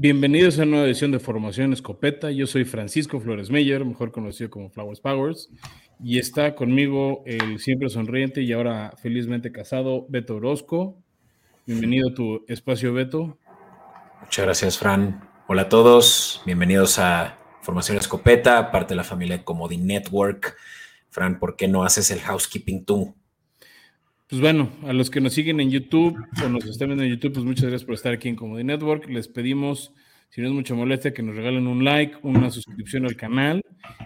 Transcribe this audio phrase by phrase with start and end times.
[0.00, 2.30] Bienvenidos a una nueva edición de Formación Escopeta.
[2.30, 5.50] Yo soy Francisco Flores Meyer, mejor conocido como Flowers Powers,
[6.00, 11.02] y está conmigo el siempre sonriente y ahora felizmente casado Beto Orozco.
[11.66, 13.38] Bienvenido a tu espacio, Beto.
[14.20, 15.28] Muchas gracias, Fran.
[15.48, 20.56] Hola a todos, bienvenidos a Formación Escopeta, parte de la familia Comodi Network.
[21.10, 23.16] Fran, ¿por qué no haces el housekeeping tú?
[24.28, 26.14] Pues bueno, a los que nos siguen en YouTube
[26.44, 29.08] o nos están viendo en YouTube, pues muchas gracias por estar aquí en Comedy Network.
[29.08, 29.94] Les pedimos,
[30.28, 33.62] si no es mucha molestia, que nos regalen un like, una suscripción al canal.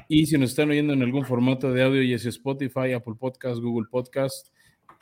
[0.06, 3.60] Y si nos están oyendo en algún formato de audio, ya sea Spotify, Apple Podcast,
[3.60, 4.46] Google Podcast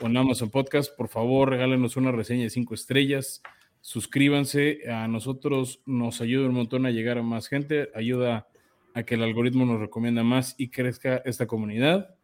[0.01, 3.43] o en Amazon Podcast, por favor, regálenos una reseña de cinco estrellas.
[3.83, 4.91] Suscríbanse.
[4.91, 8.49] A nosotros nos ayuda un montón a llegar a más gente, ayuda
[8.95, 12.17] a que el algoritmo nos recomienda más y crezca esta comunidad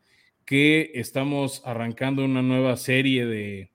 [0.47, 3.71] que estamos arrancando una nueva serie de,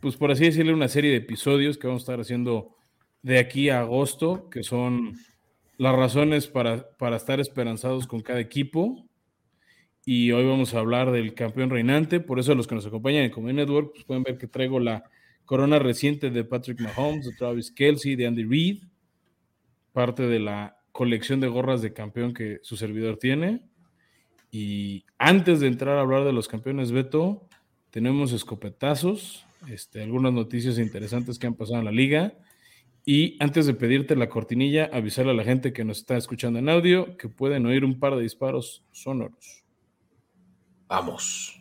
[0.00, 2.74] pues por así decirle, una serie de episodios que vamos a estar haciendo
[3.22, 5.14] de aquí a agosto, que son
[5.76, 9.06] las razones para, para estar esperanzados con cada equipo.
[10.06, 12.20] Y hoy vamos a hablar del campeón reinante.
[12.20, 15.04] Por eso los que nos acompañan en Comedy Network pues pueden ver que traigo la
[15.44, 18.84] corona reciente de Patrick Mahomes, de Travis Kelsey, de Andy Reid,
[19.92, 23.62] parte de la colección de gorras de campeón que su servidor tiene.
[24.50, 27.48] Y antes de entrar a hablar de los campeones Beto,
[27.90, 32.34] tenemos escopetazos, este, algunas noticias interesantes que han pasado en la liga.
[33.04, 36.68] Y antes de pedirte la cortinilla, avisarle a la gente que nos está escuchando en
[36.68, 39.64] audio que pueden oír un par de disparos sonoros.
[40.88, 41.60] Vamos.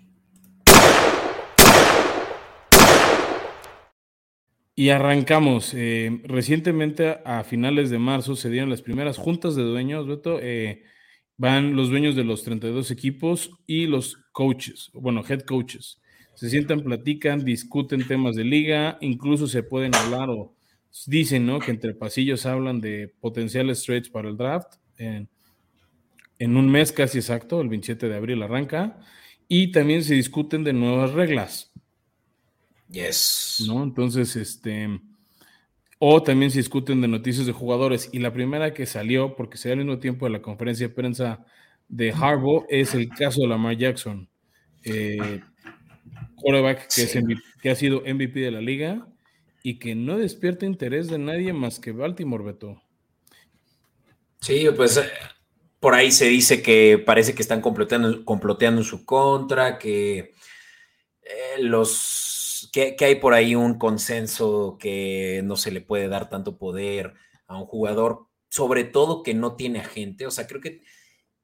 [4.76, 5.74] Y arrancamos.
[5.74, 10.40] Eh, recientemente, a finales de marzo, se dieron las primeras juntas de dueños, Beto.
[10.42, 10.84] Eh,
[11.38, 16.02] van los dueños de los 32 equipos y los coaches, bueno, head coaches.
[16.36, 20.54] Se sientan, platican, discuten temas de liga, incluso se pueden hablar o
[21.08, 21.60] dicen, ¿no?
[21.60, 24.76] Que entre pasillos hablan de potenciales trades para el draft.
[24.98, 25.30] En,
[26.38, 29.00] en un mes casi exacto, el 27 de abril arranca.
[29.48, 31.72] Y también se discuten de nuevas reglas.
[32.90, 33.64] Yes.
[33.66, 33.84] ¿No?
[33.84, 35.00] Entonces, este
[36.00, 38.10] o también se discuten de noticias de jugadores.
[38.12, 40.94] Y la primera que salió, porque se da al mismo tiempo de la conferencia de
[40.94, 41.46] prensa
[41.88, 44.30] de Harbaugh, es el caso de Lamar Jackson.
[44.84, 45.42] Eh,
[46.36, 49.08] quarterback que, que ha sido MVP de la liga
[49.64, 52.82] y que no despierta interés de nadie más que Baltimore, Beto.
[54.42, 55.10] Sí, pues eh,
[55.80, 60.18] por ahí se dice que parece que están comploteando, comploteando en su contra, que
[61.24, 62.35] eh, los
[62.72, 67.14] que, hay por ahí un consenso que no se le puede dar tanto poder
[67.48, 70.26] a un jugador, sobre todo que no tiene agente.
[70.26, 70.82] O sea, creo que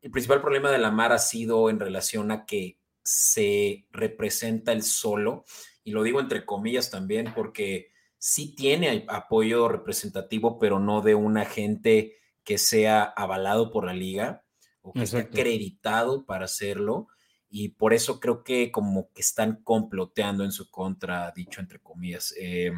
[0.02, 5.46] el principal problema de Lamar ha sido en relación a que se representa el solo,
[5.84, 11.38] y lo digo entre comillas también, porque sí tiene apoyo representativo, pero no de un
[11.38, 14.44] agente que sea avalado por la liga
[14.82, 17.08] o que esté acreditado para hacerlo
[17.52, 22.34] y por eso creo que como que están comploteando en su contra, dicho entre comillas.
[22.40, 22.72] Eh,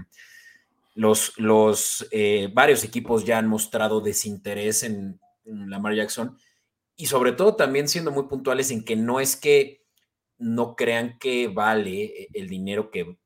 [0.96, 6.38] los, los eh, varios equipos ya han mostrado desinterés en, Lamar Jackson
[6.96, 9.84] y sobre todo también siendo muy puntuales en que no es que
[10.38, 13.18] no crean que vale el dinero que,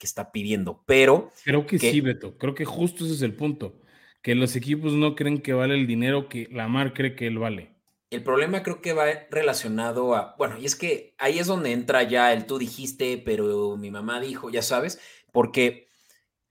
[0.00, 1.30] está pidiendo, pero...
[1.44, 3.78] Creo que, sí, Beto, creo que justo ese es el punto,
[4.22, 7.71] que los equipos no creen que vale el dinero que Lamar cree que él vale.
[8.12, 12.02] El problema creo que va relacionado a, bueno, y es que ahí es donde entra
[12.02, 15.00] ya el tú dijiste, pero mi mamá dijo, ya sabes,
[15.32, 15.88] porque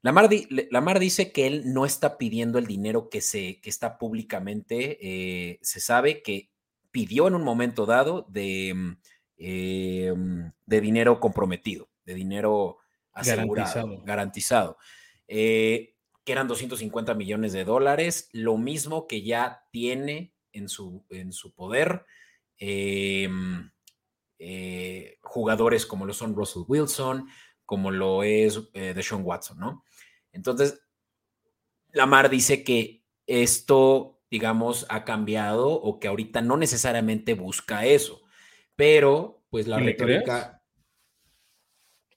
[0.01, 0.27] Lamar,
[0.71, 5.59] Lamar dice que él no está pidiendo el dinero que, se, que está públicamente, eh,
[5.61, 6.49] se sabe que
[6.89, 8.97] pidió en un momento dado de, mm,
[9.37, 12.79] em, de dinero comprometido, de dinero
[13.13, 14.77] asegurado, garantizado,
[15.27, 15.93] eh,
[16.23, 21.53] que eran 250 millones de dólares, lo mismo que ya tiene en su, en su
[21.53, 22.05] poder.
[22.57, 23.71] Em,
[24.39, 27.27] eh, jugadores como lo son Russell Wilson,
[27.65, 29.83] como lo es eh, Deshaun Watson, ¿no?
[30.31, 30.81] Entonces,
[31.91, 38.21] Lamar dice que esto, digamos, ha cambiado o que ahorita no necesariamente busca eso,
[38.75, 40.61] pero pues la retórica...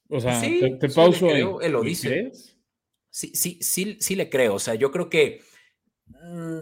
[0.09, 1.29] O sea, te, pauso.
[1.61, 2.31] él lo dice.
[3.11, 4.55] Sí, sí, sí, sí le creo.
[4.55, 5.41] O sea, yo creo que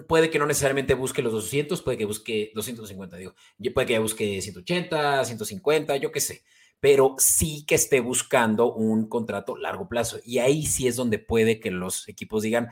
[0.07, 3.35] puede que no necesariamente busque los 200, puede que busque 250, digo,
[3.75, 6.43] puede que busque 180, 150, yo qué sé,
[6.81, 10.19] pero sí que esté buscando un contrato largo plazo.
[10.25, 12.71] Y ahí sí es donde puede que los equipos digan,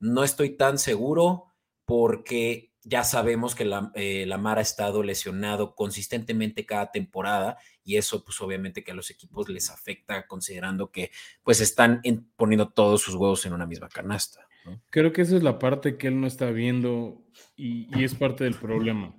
[0.00, 1.52] no estoy tan seguro
[1.84, 8.40] porque ya sabemos que la, eh, ha estado lesionado consistentemente cada temporada y eso pues
[8.40, 11.12] obviamente que a los equipos les afecta considerando que
[11.44, 12.02] pues están
[12.36, 14.48] poniendo todos sus huevos en una misma canasta.
[14.90, 17.24] Creo que esa es la parte que él no está viendo
[17.56, 19.14] y, y, es parte del problema.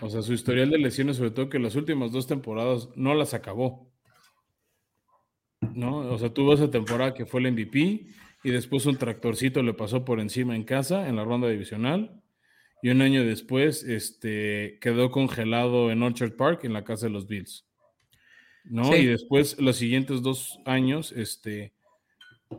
[0.00, 3.34] O sea, su historial de lesiones, sobre todo que las últimas dos temporadas no las
[3.34, 3.92] acabó.
[5.74, 5.98] ¿No?
[5.98, 8.06] O sea, tuvo esa temporada que fue el MVP
[8.44, 12.22] y después un tractorcito le pasó por encima en casa en la ronda divisional
[12.82, 17.28] y un año después este, quedó congelado en Orchard Park en la casa de los
[17.28, 17.64] Bills.
[18.64, 18.96] ¿no?
[18.96, 21.72] Y después, los siguientes dos años, este,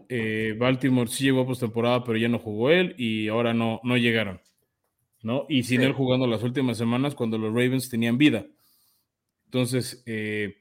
[0.10, 3.98] eh, Baltimore sí llegó a postemporada, pero ya no jugó él y ahora no, no
[3.98, 4.42] llegaron.
[5.24, 5.46] ¿no?
[5.50, 8.46] Y sin él jugando las últimas semanas cuando los Ravens tenían vida.
[9.46, 10.58] Entonces, eh,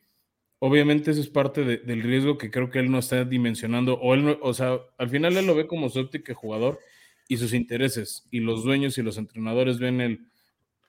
[0.61, 4.39] obviamente eso es parte del riesgo que creo que él no está dimensionando, o él
[4.41, 6.79] o sea, al final él lo ve como su óptica jugador
[7.29, 10.27] y sus intereses, y los dueños y los entrenadores ven el,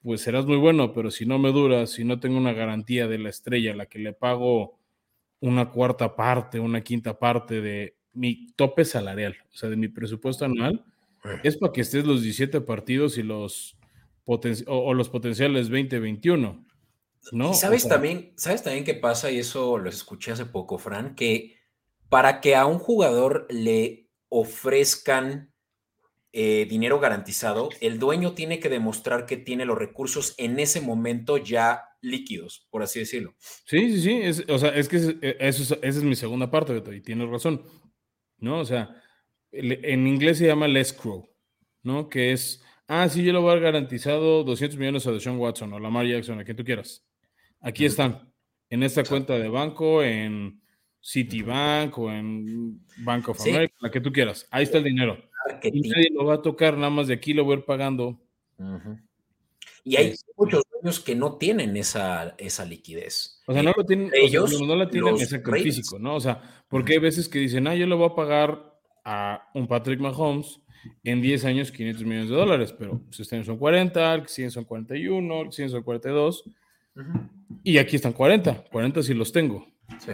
[0.03, 3.17] pues serás muy bueno, pero si no me dura, si no tengo una garantía de
[3.17, 4.77] la estrella, la que le pago
[5.39, 10.45] una cuarta parte, una quinta parte de mi tope salarial, o sea, de mi presupuesto
[10.45, 10.85] anual,
[11.43, 13.77] es para que estés los 17 partidos y los
[14.25, 16.65] o, los potenciales 20-21.
[17.31, 17.51] ¿no?
[17.51, 21.57] Y sabes también, sabes también qué pasa, y eso lo escuché hace poco, Fran, que
[22.09, 25.53] para que a un jugador le ofrezcan
[26.33, 31.37] eh, dinero garantizado, el dueño tiene que demostrar que tiene los recursos en ese momento
[31.37, 33.35] ya líquidos, por así decirlo.
[33.39, 34.43] Sí, sí, sí.
[34.49, 37.63] o sea, es que e, eso, esa es mi segunda parte, y tienes razón.
[38.43, 38.59] ¿No?
[38.59, 39.01] O sea,
[39.53, 41.29] en inglés se llama el escrow,
[41.81, 42.09] ¿no?
[42.09, 45.71] Que es, ah, sí, yo lo voy a dar garantizado 200 millones a Deshaun Watson
[45.71, 47.07] o Lamar Jackson, a quien tú quieras.
[47.61, 48.33] Aquí están,
[48.69, 50.61] en esta cuenta de banco, en
[51.01, 54.45] Citibank o en Bank of America, la que tú quieras.
[54.51, 55.17] Ahí está el dinero.
[55.63, 58.19] Y nadie lo va a tocar, nada más de aquí lo voy a ir pagando.
[59.85, 60.63] Y hay este, muchos
[60.99, 63.41] que no tienen esa, esa liquidez.
[63.47, 66.15] O sea, no lo tienen, ellos, no la tienen físico, ¿no?
[66.15, 68.73] O sea, porque hay veces que dicen, ah, yo le voy a pagar
[69.05, 70.59] a un Patrick Mahomes
[71.03, 74.51] en 10 años 500 millones de dólares, pero si este año son 40, el 100
[74.51, 76.43] son 41, el 100 son 42,
[77.63, 79.65] y aquí están 40, 40 si los tengo.
[79.99, 80.11] Sí,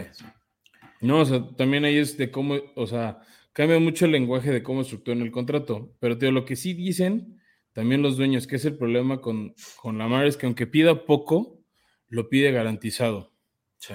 [1.00, 3.20] No, o sea, también ahí es de cómo, o sea,
[3.52, 7.39] cambia mucho el lenguaje de cómo estructuran el contrato, pero te lo que sí dicen
[7.72, 11.62] también los dueños, que es el problema con, con Lamar, es que aunque pida poco,
[12.08, 13.32] lo pide garantizado.
[13.78, 13.94] Sí.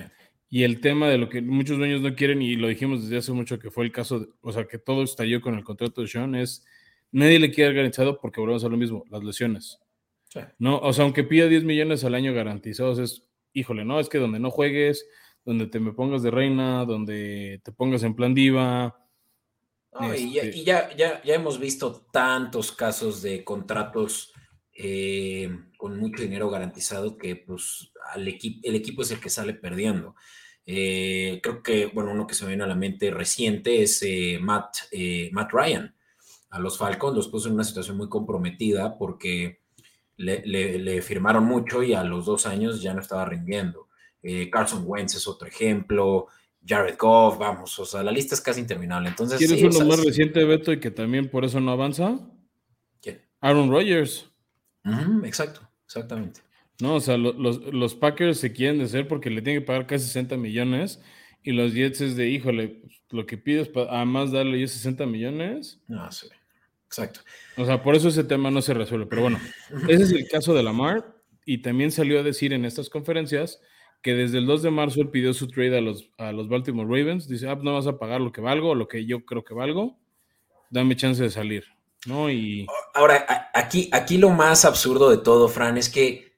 [0.49, 3.31] Y el tema de lo que muchos dueños no quieren, y lo dijimos desde hace
[3.33, 6.35] mucho que fue el caso, o sea, que todo estalló con el contrato de Sean,
[6.35, 6.65] es
[7.11, 9.79] nadie le quiere garantizado porque volvemos a lo mismo, las lesiones.
[10.59, 14.17] No, o sea, aunque pida 10 millones al año garantizados, es, híjole, no, es que
[14.17, 15.07] donde no juegues,
[15.45, 18.99] donde te me pongas de reina, donde te pongas en plan diva.
[20.17, 24.33] Y, este ya, ya, ya, hemos visto tantos casos de contratos
[24.73, 30.15] eh, con mucho dinero garantizado que pues al el equipo es el que sale perdiendo.
[30.65, 34.37] Eh, creo que, bueno, uno que se me viene a la mente reciente es eh,
[34.41, 34.77] Matt,
[35.31, 35.95] Matt Ryan.
[36.49, 39.61] A los Falcons los puso en una situación muy comprometida porque
[40.17, 43.87] le, firmaron mucho y a los dos años ya no estaba rindiendo.
[44.51, 46.27] Carson Wentz es otro ejemplo.
[46.67, 49.09] Jared Goff, vamos, o sea, la lista es casi interminable.
[49.09, 52.19] Entonces, ¿Quieres uno más reciente, Beto, y que también por eso no avanza?
[53.01, 53.21] ¿Quién?
[53.39, 54.29] Aaron Rodgers.
[55.23, 56.41] exacto, exactamente.
[56.81, 60.05] No, o sea, los, Packers se quieren de ser porque le tienen que pagar casi
[60.05, 61.01] 60 millones
[61.41, 65.79] y los Jets es de, híjole, lo que pides además darle yo 60 millones.
[65.87, 66.27] No, sí,
[66.85, 67.21] exacto.
[67.55, 69.05] O sea, por eso ese tema no se resuelve.
[69.05, 69.39] Pero bueno,
[69.87, 73.61] ese es el caso de Lamar y también salió a decir en estas conferencias
[74.01, 76.87] que desde el 2 de marzo él pidió su trade a los, a los Baltimore
[76.87, 77.27] Ravens.
[77.27, 79.97] Dice, ah, no vas a pagar lo que valgo, lo que yo creo que valgo,
[80.69, 81.65] dame chance de salir.
[82.05, 82.29] ¿no?
[82.29, 82.67] Y...
[82.93, 86.35] Ahora, aquí, aquí lo más absurdo de todo, Fran, es que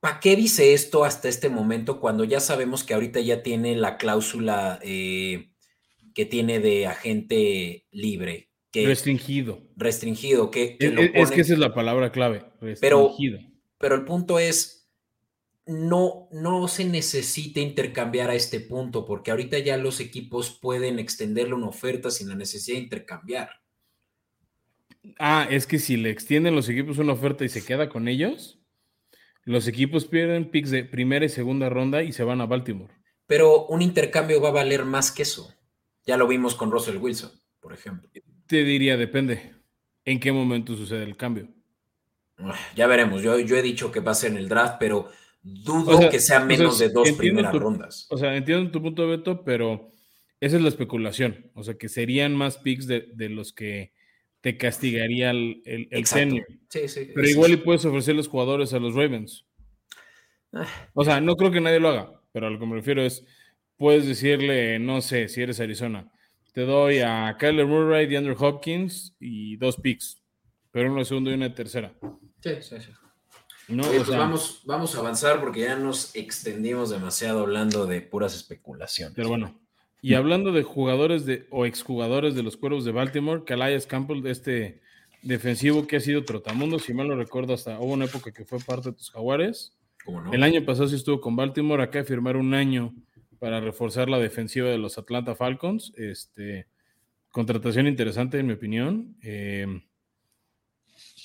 [0.00, 3.96] ¿Para qué dice esto hasta este momento cuando ya sabemos que ahorita ya tiene la
[3.96, 5.50] cláusula eh,
[6.14, 8.48] que tiene de agente libre?
[8.70, 9.60] Que, restringido.
[9.76, 10.50] Restringido.
[10.52, 12.44] Que, es, que esa es la palabra clave.
[12.60, 13.38] Restringido.
[13.38, 14.77] Pero, pero el punto es,
[15.68, 21.54] no, no se necesita intercambiar a este punto, porque ahorita ya los equipos pueden extenderle
[21.54, 23.50] una oferta sin la necesidad de intercambiar.
[25.20, 28.58] Ah, es que si le extienden los equipos una oferta y se queda con ellos
[29.48, 32.92] los equipos pierden picks de primera y segunda ronda y se van a Baltimore.
[33.26, 35.54] Pero un intercambio va a valer más que eso.
[36.04, 38.10] Ya lo vimos con Russell Wilson, por ejemplo.
[38.46, 39.54] Te diría, depende.
[40.04, 41.48] ¿En qué momento sucede el cambio?
[42.36, 43.22] Ah, ya veremos.
[43.22, 45.08] Yo, yo he dicho que va a ser en el draft, pero
[45.64, 48.06] dudo que sea menos de dos primeras rondas.
[48.10, 49.92] O sea, entiendo tu punto de veto, pero
[50.40, 51.50] esa es la especulación.
[51.54, 53.92] O sea, que serían más picks de, los que
[54.40, 58.94] te castigaría el, el, Sí, sí, Pero igual y puedes ofrecer los jugadores a los
[58.94, 59.46] Ravens.
[60.52, 60.66] Ah.
[60.94, 63.24] O sea, no creo que nadie lo haga, pero a lo que me refiero es,
[63.76, 66.10] puedes decirle, no sé, si eres Arizona,
[66.52, 70.22] te doy a Kyler Murray, DeAndre Hopkins y dos picks,
[70.70, 71.92] pero uno de segundo y una de tercera.
[72.42, 72.92] Sí, sí, sí.
[73.68, 79.14] Pues vamos, vamos a avanzar porque ya nos extendimos demasiado hablando de puras especulaciones.
[79.14, 79.60] Pero bueno,
[80.00, 84.80] y hablando de jugadores de, o exjugadores de los cuervos de Baltimore, Calais Campbell, este
[85.22, 88.58] defensivo que ha sido trotamundo, si mal lo recuerdo, hasta hubo una época que fue
[88.60, 89.74] parte de tus jaguares.
[90.32, 92.94] El año pasado sí estuvo con Baltimore, acá de firmar un año
[93.38, 95.92] para reforzar la defensiva de los Atlanta Falcons.
[95.96, 96.66] Este,
[97.30, 99.16] contratación interesante, en mi opinión.
[99.22, 99.82] Eh,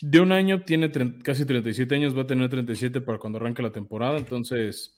[0.05, 0.91] de un año tiene
[1.23, 4.97] casi 37 años, va a tener 37 para cuando arranque la temporada, entonces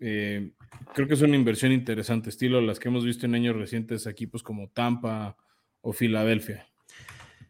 [0.00, 0.50] eh,
[0.92, 4.42] creo que es una inversión interesante, estilo las que hemos visto en años recientes equipos
[4.42, 5.34] como Tampa
[5.80, 6.66] o Filadelfia.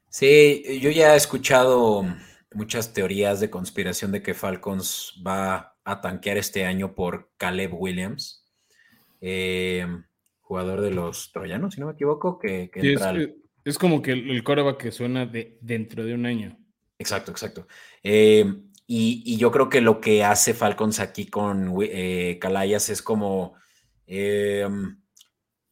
[0.09, 2.07] Sí, yo ya he escuchado
[2.53, 8.47] muchas teorías de conspiración de que Falcons va a tanquear este año por Caleb Williams,
[9.21, 9.85] eh,
[10.43, 12.71] jugador de los troyanos, si no me equivoco, que,
[13.65, 16.57] es, como que el, coreback que suena de dentro de un año.
[16.99, 17.67] Exacto, exacto.
[18.03, 18.45] Eh,
[18.87, 23.55] y, yo creo que lo que hace Falcons aquí con eh, Calayas es como
[24.07, 25.01] em,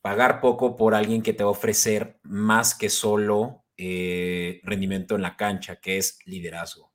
[0.01, 5.23] pagar poco por alguien que te va a ofrecer más que solo eh, rendimiento en
[5.23, 6.93] la cancha, que es liderazgo.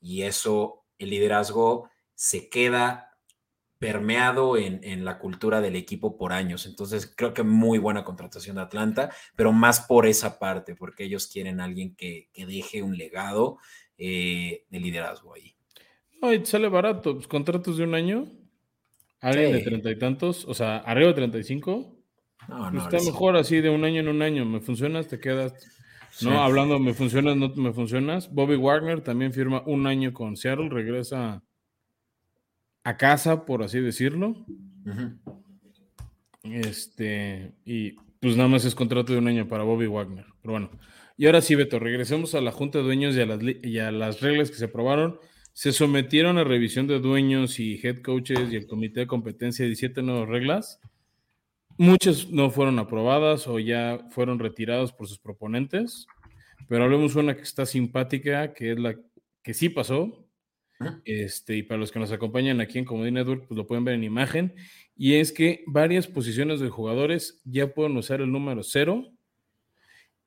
[0.00, 3.05] Y eso, el liderazgo se queda
[3.78, 6.66] permeado en, la cultura del equipo por años.
[6.66, 11.26] Entonces, creo que muy buena contratación de Atlanta, pero más por esa parte, porque ellos
[11.26, 13.58] quieren alguien que, que deje un legado
[13.98, 15.54] eh, de liderazgo ahí.
[16.22, 18.26] Ay, sale barato, pues, contratos de un año,
[19.20, 21.96] alguien de treinta y tantos, o sea, arriba de treinta y cinco.
[22.48, 24.44] No, no, está mejor así de un año en un año.
[24.44, 25.54] Me funcionas, te quedas.
[26.22, 28.32] No, hablando, me funcionas, no me funcionas.
[28.32, 31.42] Bobby Wagner también firma un año con Seattle, regresa
[32.86, 34.46] a casa, por así decirlo.
[36.44, 40.24] Este, y pues nada más es contrato de un año para Bobby Wagner.
[40.40, 40.70] Pero bueno,
[41.16, 43.90] y ahora sí, Beto, regresemos a la Junta de Dueños y a las, y a
[43.90, 45.18] las reglas que se aprobaron.
[45.52, 49.70] Se sometieron a revisión de dueños y head coaches y el comité de competencia de
[49.70, 50.80] 17 nuevas reglas.
[51.78, 56.06] Muchas no fueron aprobadas o ya fueron retiradas por sus proponentes,
[56.68, 58.94] pero hablemos de una que está simpática, que es la
[59.42, 60.25] que sí pasó.
[61.04, 63.94] Este, y para los que nos acompañan aquí en Comedy Network, pues lo pueden ver
[63.94, 64.54] en imagen.
[64.96, 69.04] Y es que varias posiciones de jugadores ya pueden usar el número cero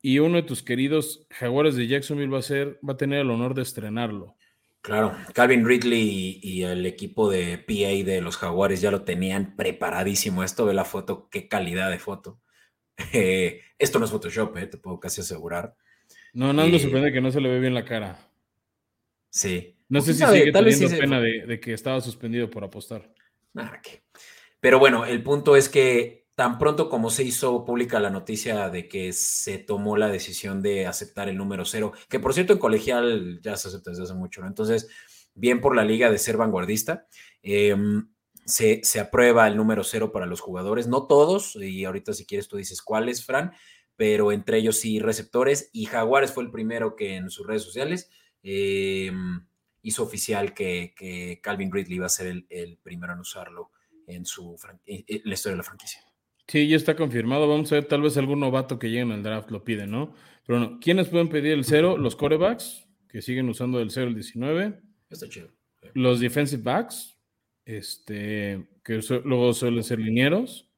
[0.02, 3.30] y uno de tus queridos jaguares de Jacksonville va a, ser, va a tener el
[3.30, 4.36] honor de estrenarlo.
[4.82, 10.42] Claro, Calvin Ridley y, el equipo de PA de los jaguares ya lo tenían preparadísimo.
[10.44, 12.40] Esto ve la foto, qué calidad de foto.
[13.14, 15.74] Eh, esto no es Photoshop, eh, te puedo casi asegurar.
[16.34, 18.20] No, no me eh, sorprende que no se le ve bien la cara.
[19.30, 19.79] Sí.
[19.90, 23.12] No sé si sigue teniendo pena de, que estaba suspendido por apostar.
[23.54, 24.04] Nada, que.
[24.60, 28.88] Pero bueno, el punto es que tan pronto como se hizo pública la noticia de
[28.88, 33.40] que se tomó la decisión de aceptar el número cero, que por cierto en colegial
[33.42, 34.48] ya se acepta desde hace mucho, ¿no?
[34.48, 34.88] Entonces,
[35.34, 37.08] bien por la liga de ser vanguardista,
[37.42, 38.10] em,
[38.46, 42.58] se, aprueba el número cero para los jugadores, no todos, y ahorita si quieres tú
[42.58, 43.52] dices cuáles, Fran,
[43.96, 48.10] pero entre ellos sí receptores, y Jaguares fue el primero que en sus redes sociales
[48.44, 49.46] em,
[49.82, 53.72] hizo oficial que, Calvin Ridley iba a ser el, el primero en usarlo
[54.08, 56.02] en, su, en la historia de la franquicia.
[56.48, 57.48] Sí, ya está confirmado.
[57.48, 60.16] Vamos a ver, tal vez algún novato que llegue en el draft lo pide, ¿no?
[60.46, 61.96] Pero no, ¿quiénes pueden pedir el cero?
[61.96, 64.80] Los corebacks, que siguen usando el cero el 19.
[65.12, 65.52] Está chido.
[65.94, 67.20] Los defensive backs,
[67.66, 70.70] este, que luego suelen ser linieros,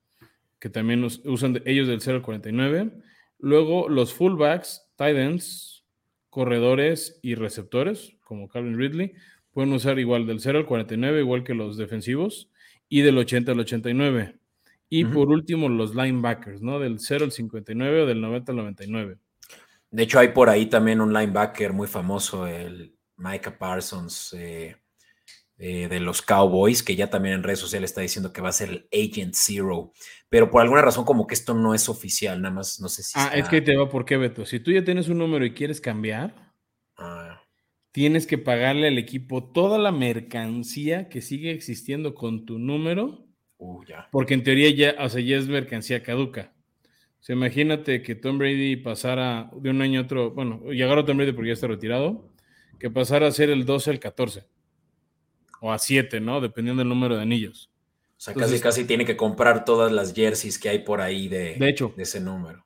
[0.60, 2.92] que también usan ellos del 0 al 49.
[3.40, 5.86] Luego los fullbacks, tight ends,
[6.30, 9.12] corredores y receptores, como Calvin Ridley,
[9.52, 12.50] pueden usar igual del 0 al 49, igual que los defensivos,
[12.88, 14.38] y del 80 al 89.
[14.88, 16.80] Y por último, los linebackers, ¿no?
[16.80, 19.18] Del 0 al 59 o del 90 al 99.
[19.90, 24.78] De hecho, hay por ahí también un linebacker muy famoso, el Micah Parsons eh,
[25.58, 28.54] eh, de los Cowboys, que ya también en redes sociales está diciendo que va a
[28.54, 29.92] ser el Agent Zero.
[30.30, 33.12] Pero por alguna razón, como que esto no es oficial, nada más no sé si.
[33.16, 34.46] Ah, es que te va por qué, Beto.
[34.46, 36.51] Si tú ya tienes un número y quieres cambiar.
[37.92, 43.28] Tienes que pagarle al equipo toda la mercancía que sigue existiendo con tu número
[43.62, 44.10] Uh, ya.
[44.12, 46.52] Porque en teoría ya, o sea, ya es mercancía caduca.
[47.20, 51.06] O sea, imagínate que Tom Brady pasara de un año a otro, bueno, llegara a
[51.06, 52.28] Tom Brady porque ya está retirado,
[52.80, 54.46] que pasara a ser el 12 al 14.
[55.62, 56.42] O a 7, ¿no?
[56.42, 57.70] Dependiendo del número de anillos.
[58.18, 61.56] O sea, casi casi tiene que comprar todas las jerseys que hay por ahí de,
[61.56, 62.66] de, hecho, de ese número.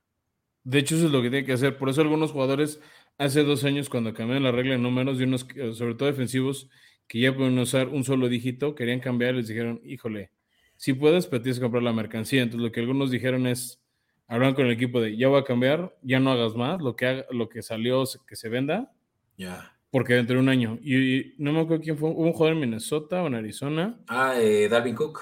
[0.64, 1.76] De hecho, eso es lo que tiene que hacer.
[1.76, 2.80] Por eso algunos jugadores
[3.18, 6.68] hace dos años, cuando cambiaron la regla de números, y unos, sobre todo defensivos,
[7.06, 10.30] que ya pueden usar un solo dígito, querían cambiar y les dijeron, híjole,
[10.76, 12.42] si puedes, pero tienes que comprar la mercancía.
[12.42, 13.82] Entonces, lo que algunos dijeron es,
[14.26, 17.06] hablan con el equipo de ya voy a cambiar, ya no hagas más, lo que,
[17.06, 18.92] haga, lo que salió que se venda.
[19.36, 19.72] Ya.
[19.90, 20.78] Porque dentro de un año.
[20.82, 23.98] Y, no me acuerdo quién fue, un jugador en Minnesota o en Arizona.
[24.08, 25.20] Ah, eh, Dalvin Cook.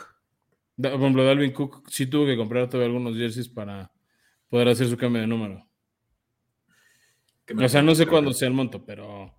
[0.76, 3.92] por ejemplo, Dalvin Cook sí tuvo que comprar todavía algunos jerseys para
[4.48, 5.64] poder hacer su cambio de número.
[7.56, 9.34] O sea, no sé cuándo sea el monto, pero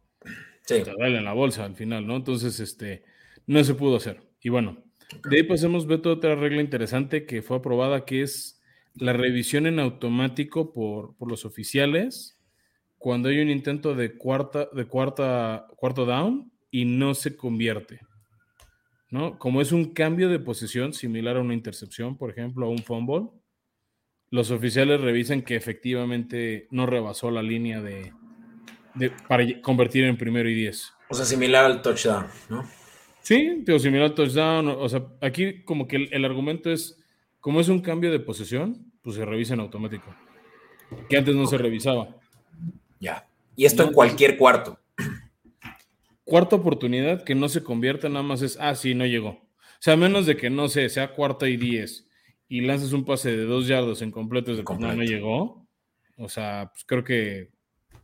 [0.66, 0.82] sí.
[0.84, 2.16] te en la bolsa al final, ¿no?
[2.16, 3.04] Entonces, este,
[3.48, 4.22] no se pudo hacer.
[4.42, 4.84] Y bueno,
[5.30, 8.62] de ahí pasemos, Beto, otra regla interesante que fue aprobada, que es
[8.94, 12.40] la revisión en automático por, por los oficiales
[12.98, 18.00] cuando hay un intento de cuarta, de cuarta, cuarto down y no se convierte.
[19.10, 19.38] ¿no?
[19.38, 23.30] Como es un cambio de posición similar a una intercepción, por ejemplo, a un fumble,
[24.36, 28.12] los oficiales revisan que efectivamente no rebasó la línea de,
[29.30, 30.92] para convertir en primero y diez.
[31.10, 32.68] O sea, similar al touchdown, ¿no?
[33.22, 34.68] Sí, pero similar al touchdown.
[34.68, 37.02] O sea, aquí como que el, argumento es,
[37.40, 40.14] como es un cambio de posesión, pues se revisa en automático.
[41.08, 42.10] Que antes no se revisaba.
[43.00, 43.26] Ya.
[43.56, 44.78] Y esto en cualquier cuarto.
[46.26, 49.30] Cuarta oportunidad que no se convierta, nada más es, ah, sí, no llegó.
[49.30, 52.06] O sea, a menos de que no sé, sea cuarta y diez
[52.48, 55.68] y lanzas un pase de dos yardos en completo de que no, no llegó.
[56.18, 57.50] O sea, pues creo que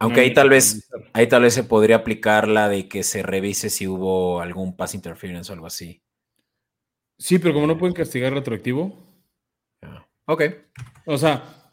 [0.02, 3.70] aunque ahí tal vez, ahí tal vez se podría aplicar la de que se revise
[3.70, 6.02] si hubo algún pass interference o algo así.
[7.20, 8.98] Sí, pero como no pueden castigar retroactivo.
[10.26, 10.42] Ok.
[11.06, 11.72] O sea,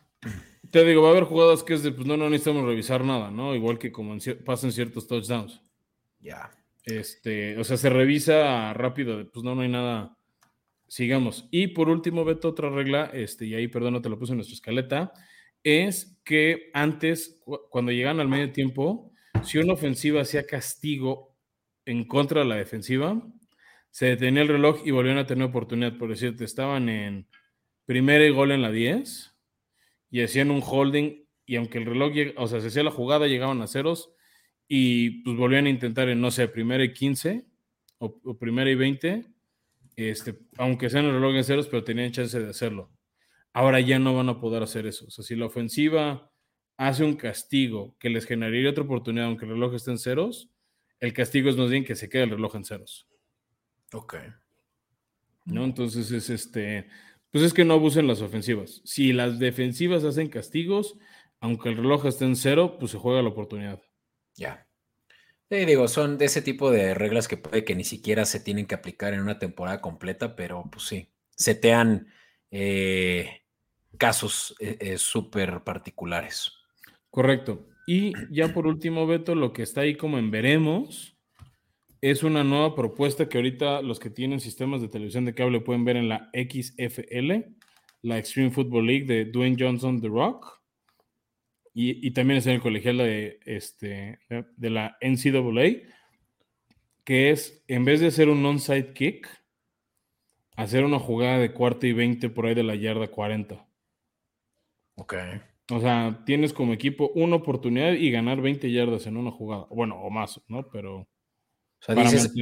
[0.71, 3.31] te digo, va a haber jugadas que es de, pues no, no necesitamos revisar nada,
[3.31, 3.55] ¿no?
[3.55, 5.63] Igual que como pasan ciertos touchdowns.
[6.21, 6.51] Ya.
[6.85, 10.18] Este, o sea, se revisa rápido, pues no, no hay nada.
[10.89, 11.49] Sigamos.
[11.51, 14.39] Y por último, Beto, otra regla, este, y ahí, perdón, no te lo puse en
[14.39, 15.13] nuestra escaleta
[15.65, 21.37] es que antes, cuando llegan al medio tiempo, si una ofensiva hacía castigo
[21.85, 23.23] en contra de la defensiva,
[23.91, 25.97] se detenía el reloj y volvían a tener oportunidad.
[25.97, 27.27] Por decirte, estaban en
[27.87, 29.35] primera y gol en la 10
[30.11, 33.63] y hacían un holding y aunque el reloj, o sea, se hacía la jugada, llegaban
[33.63, 34.13] a ceros
[34.69, 37.47] y pues volvían a intentar en, no sé, primera y 15
[37.99, 39.27] o, o primera y 20,
[39.99, 42.93] este, aunque sean el reloj en ceros, pero tenían chance de hacerlo.
[43.53, 45.07] Ahora ya no van a poder hacer eso.
[45.07, 46.31] O sea, si la ofensiva
[46.77, 50.51] hace un castigo que les generaría otra oportunidad, aunque el reloj esté en ceros,
[51.01, 53.09] el castigo es más bien que se quede el reloj en ceros.
[53.93, 54.15] Ok.
[55.47, 55.65] ¿No?
[55.65, 56.89] Entonces es este.
[57.31, 58.81] Pues es que no abusen las ofensivas.
[58.85, 60.97] Si las defensivas hacen castigos,
[61.41, 63.83] aunque el reloj esté en cero, pues se juega la oportunidad.
[64.37, 64.68] Ya.
[65.51, 68.67] Sí, digo, son de ese tipo de reglas que puede que ni siquiera se tienen
[68.67, 72.09] que aplicar en una temporada completa, pero pues sí, setean
[72.51, 73.43] eh,
[73.97, 76.53] casos eh, eh, súper particulares.
[77.11, 77.67] Correcto.
[77.87, 81.17] Y ya por último, Beto, lo que está ahí como en veremos
[82.03, 85.87] es una nueva propuesta que ahorita los que tienen sistemas de televisión de cable pueden
[85.87, 87.55] ver en la XFL,
[88.03, 90.58] la Extreme Football League de Dwayne Johnson The Rock.
[91.81, 94.19] Y, también está en el colegial de, este,
[94.57, 95.89] de la NCAA,
[97.05, 99.29] que es, en vez de hacer un onside kick,
[100.57, 103.65] hacer una jugada de cuarto y 20 por ahí de la yarda 40.
[104.97, 105.15] Ok.
[105.71, 109.67] O sea, tienes como equipo una oportunidad y ganar 20 yardas en una jugada.
[109.71, 110.69] Bueno, o más, ¿no?
[110.71, 111.03] Pero.
[111.03, 111.09] O
[111.79, 112.35] sea, dices,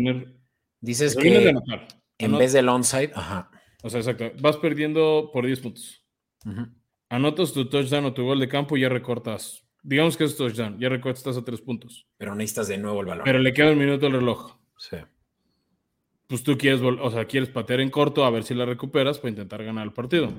[0.80, 1.52] dices que
[2.16, 3.50] en vez del onside, ajá.
[3.82, 4.32] O sea, exacto.
[4.40, 6.02] Vas perdiendo por 10 puntos.
[7.08, 9.64] Anotas tu touchdown o tu gol de campo y ya recortas.
[9.82, 12.06] Digamos que es touchdown, ya recortas a 3 puntos.
[12.16, 13.24] Pero necesitas de nuevo el balón.
[13.24, 14.56] Pero le queda un minuto al reloj.
[14.78, 14.96] Sí.
[16.26, 19.30] Pues tú quieres, o sea, quieres patear en corto a ver si la recuperas para
[19.30, 20.32] intentar ganar el partido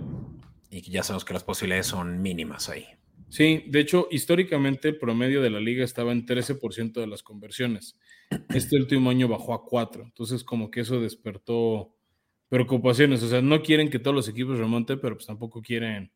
[0.69, 2.85] y ya sabemos que las posibilidades son mínimas ahí.
[3.29, 7.99] Sí, de hecho, históricamente el promedio de la liga estaba en 13% de las conversiones.
[8.49, 11.93] Este último año bajó a 4, entonces como que eso despertó
[12.49, 13.23] preocupaciones.
[13.23, 16.11] O sea, no quieren que todos los equipos remonten, pero pues tampoco quieren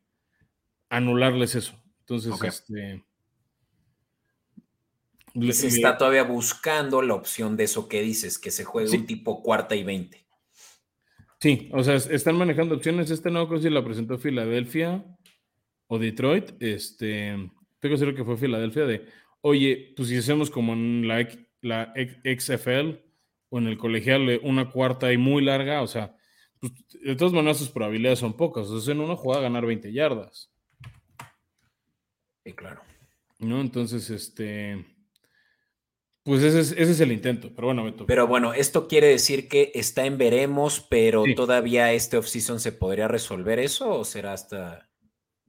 [0.92, 1.74] anularles eso.
[2.00, 3.02] Entonces, este...
[5.52, 9.42] se está todavía buscando la opción de eso que dices, que se juegue un tipo
[9.42, 10.22] cuarta y 20.
[11.40, 13.10] Sí, o sea, están manejando opciones.
[13.10, 15.02] Este no creo si la presentó Filadelfia
[15.88, 16.52] o Detroit.
[16.60, 17.50] Este,
[17.80, 19.06] tengo seguro que fue Filadelfia de,
[19.40, 21.26] oye, pues si hacemos como en la,
[21.62, 22.96] la XFL
[23.48, 26.14] o en el colegial una cuarta y muy larga, o sea,
[26.60, 28.68] pues, de todas maneras sus probabilidades son pocas.
[28.68, 30.51] O sea, en una jugada ganar 20 yardas.
[32.44, 32.82] Sí, claro.
[33.38, 33.60] ¿No?
[33.60, 34.84] Entonces, este,
[36.24, 38.06] pues ese es, el intento, pero bueno, Beto.
[38.06, 43.08] Pero bueno, esto quiere decir que está en veremos, pero todavía este off-season se podría
[43.08, 44.88] resolver eso o será hasta.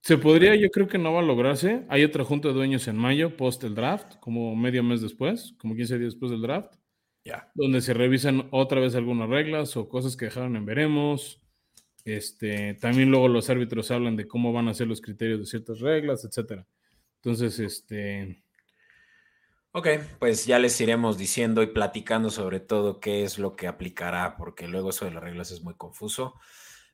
[0.02, 1.86] Se podría, yo creo que no va a lograrse.
[1.90, 5.76] Hay otra junta de dueños en mayo, post el draft, como medio mes después, como
[5.76, 6.74] 15 días después del draft.
[7.24, 7.52] Ya.
[7.54, 11.40] Donde se revisan otra vez algunas reglas o cosas que dejaron en veremos.
[12.04, 15.80] Este, también luego los árbitros hablan de cómo van a ser los criterios de ciertas
[15.80, 16.68] reglas, etcétera.
[17.24, 18.44] Entonces, este.
[19.72, 19.88] Ok,
[20.20, 24.68] pues ya les iremos diciendo y platicando sobre todo qué es lo que aplicará, porque
[24.68, 26.36] luego eso de las reglas es muy confuso.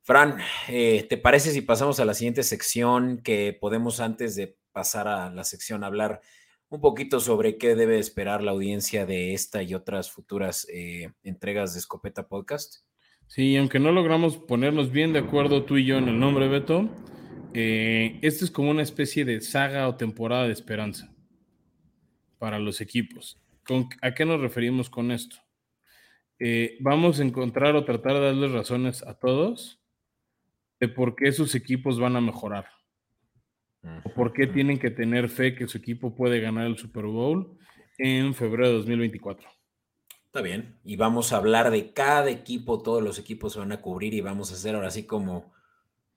[0.04, 0.38] Fran,
[0.68, 5.32] eh, ¿te parece si pasamos a la siguiente sección que podemos antes de pasar a
[5.32, 6.22] la sección hablar
[6.70, 11.74] un poquito sobre qué debe esperar la audiencia de esta y otras futuras eh, entregas
[11.74, 12.84] de Escopeta Podcast?
[13.26, 16.88] Sí, aunque no logramos ponernos bien de acuerdo tú y yo en el nombre, Beto,
[17.54, 21.14] eh, esto es como una especie de saga o temporada de esperanza
[22.38, 23.42] para los equipos.
[24.02, 25.38] ¿A qué nos referimos con esto?
[26.40, 29.80] Eh, vamos a encontrar o tratar de darles razones a todos
[30.80, 32.68] de por qué sus equipos van a mejorar.
[34.04, 37.58] O por qué tienen que tener fe que su equipo puede ganar el Super Bowl
[37.98, 39.50] en febrero de 2024.
[40.26, 40.80] Está bien.
[40.84, 44.22] Y vamos a hablar de cada equipo, todos los equipos se van a cubrir y
[44.22, 45.54] vamos a hacer ahora sí como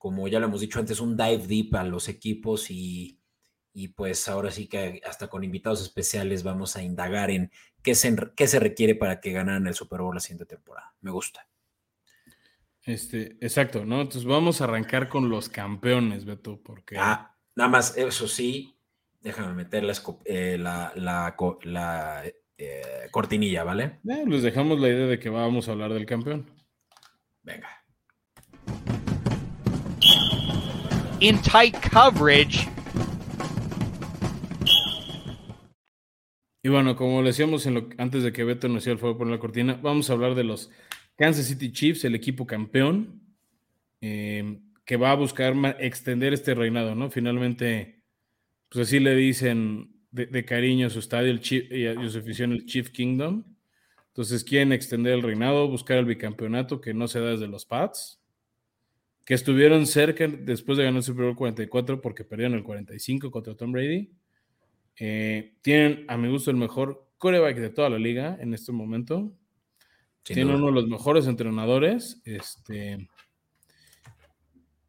[0.02, 3.20] como ya lo hemos dicho antes, un dive deep a los equipos y,
[3.94, 7.52] pues ahora sí que hasta con invitados especiales vamos a indagar en
[7.84, 10.92] qué se, qué se requiere para que ganaran el Super Bowl la siguiente temporada.
[11.02, 11.46] Me gusta.
[12.82, 14.00] Este, exacto, ¿no?
[14.00, 16.96] Entonces vamos a arrancar con los campeones, Beto, porque...
[16.98, 18.74] Ah, nada más, eso sí,
[19.20, 22.24] déjame meter la, eh, la,
[22.58, 24.00] eh, cortinilla, ¿vale?
[24.08, 26.50] Eh, les dejamos la idea de que vamos a hablar del campeón.
[27.44, 27.68] Venga.
[31.22, 32.68] In tight coverage.
[36.64, 37.66] Y bueno, como le decíamos
[37.98, 40.44] antes de que Beto nos hiciera el fuego por la cortina, vamos a hablar de
[40.44, 40.70] los
[41.16, 43.20] Kansas City Chiefs, el equipo campeón,
[44.00, 47.08] eh, que va a buscar extender este reinado, ¿no?
[47.08, 48.02] Finalmente,
[48.68, 52.66] pues así le dicen de, cariño a su estadio el y, a, su afición el
[52.66, 53.44] Chief Kingdom.
[54.08, 58.21] Entonces quieren extender el reinado, buscar el bicampeonato que no se da desde los Pats
[59.24, 63.54] que estuvieron cerca después de ganar el Super Bowl 44 porque perdieron el 45 contra
[63.54, 64.10] Tom Brady.
[64.98, 69.32] Eh, tienen, a mi gusto, el mejor coreback de toda la liga en este momento.
[70.24, 72.20] tienen uno de los mejores entrenadores.
[72.24, 73.08] Este,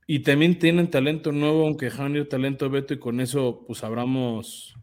[0.08, 4.76] y también tienen talento nuevo, aunque dejaron ir talento Beto, y con eso, pues abramos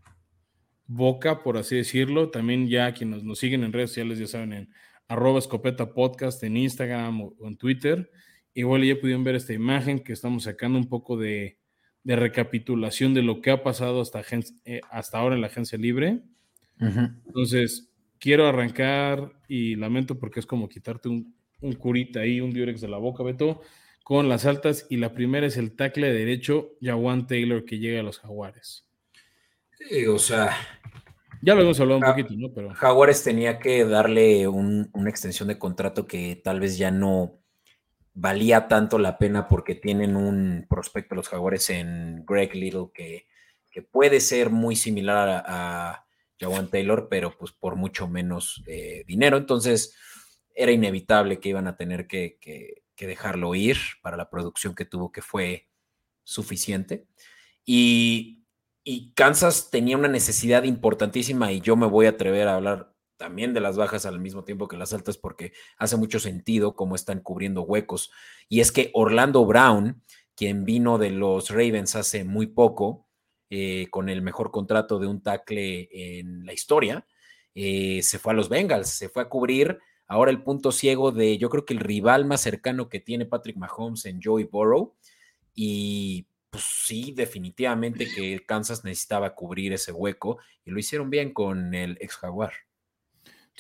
[0.86, 2.30] boca, por así decirlo.
[2.30, 4.70] También ya quienes nos siguen en redes sociales, ya saben, en
[5.08, 8.10] arroba escopeta podcast, en Instagram o en Twitter
[8.54, 11.58] Igual ya pudieron ver esta imagen que estamos sacando un poco de,
[12.04, 14.22] recapitulación de lo que ha pasado hasta,
[14.64, 16.20] eh, hasta ahora en la agencia libre.
[16.78, 21.34] Entonces, quiero arrancar y lamento porque es como quitarte un,
[21.78, 23.60] curita ahí, un diurex de la boca, Beto,
[24.02, 24.86] con las altas.
[24.88, 28.86] Y la primera es el tackle derecho, Jawan Taylor, que llega a los Jaguares.
[29.78, 30.50] Sí, o sea.
[31.42, 32.52] Ya lo hemos hablado un poquito, ¿no?
[32.54, 32.74] Pero.
[32.74, 37.39] Jaguares tenía que darle una extensión de contrato que tal vez ya no
[38.12, 43.26] valía tanto la pena porque tienen un prospecto los jaguares en Greg Little que,
[43.70, 46.06] que puede ser muy similar a, a
[46.70, 49.36] Taylor, pero pues por mucho menos eh, dinero.
[49.36, 49.94] Entonces
[50.54, 55.10] era inevitable que iban a tener que, que, dejarlo ir para la producción que tuvo,
[55.10, 55.70] que fue
[56.22, 57.06] suficiente.
[57.64, 58.44] Y,
[58.84, 63.52] y Kansas tenía una necesidad importantísima y yo me voy a atrever a hablar también
[63.52, 67.20] de las bajas al mismo tiempo que las altas porque hace mucho sentido cómo están
[67.20, 68.10] cubriendo huecos.
[68.48, 70.02] Y es que Orlando Brown,
[70.34, 73.06] quien vino de los Ravens hace muy poco,
[73.50, 77.06] eh, con el mejor contrato de un tackle en la historia,
[77.54, 81.36] eh, se fue a los Bengals, se fue a cubrir ahora el punto ciego de
[81.36, 84.94] yo creo que el rival más cercano que tiene Patrick Mahomes en Joey Burrow.
[85.54, 91.74] Y pues sí, definitivamente que Kansas necesitaba cubrir ese hueco y lo hicieron bien con
[91.74, 92.52] el ex Jaguar.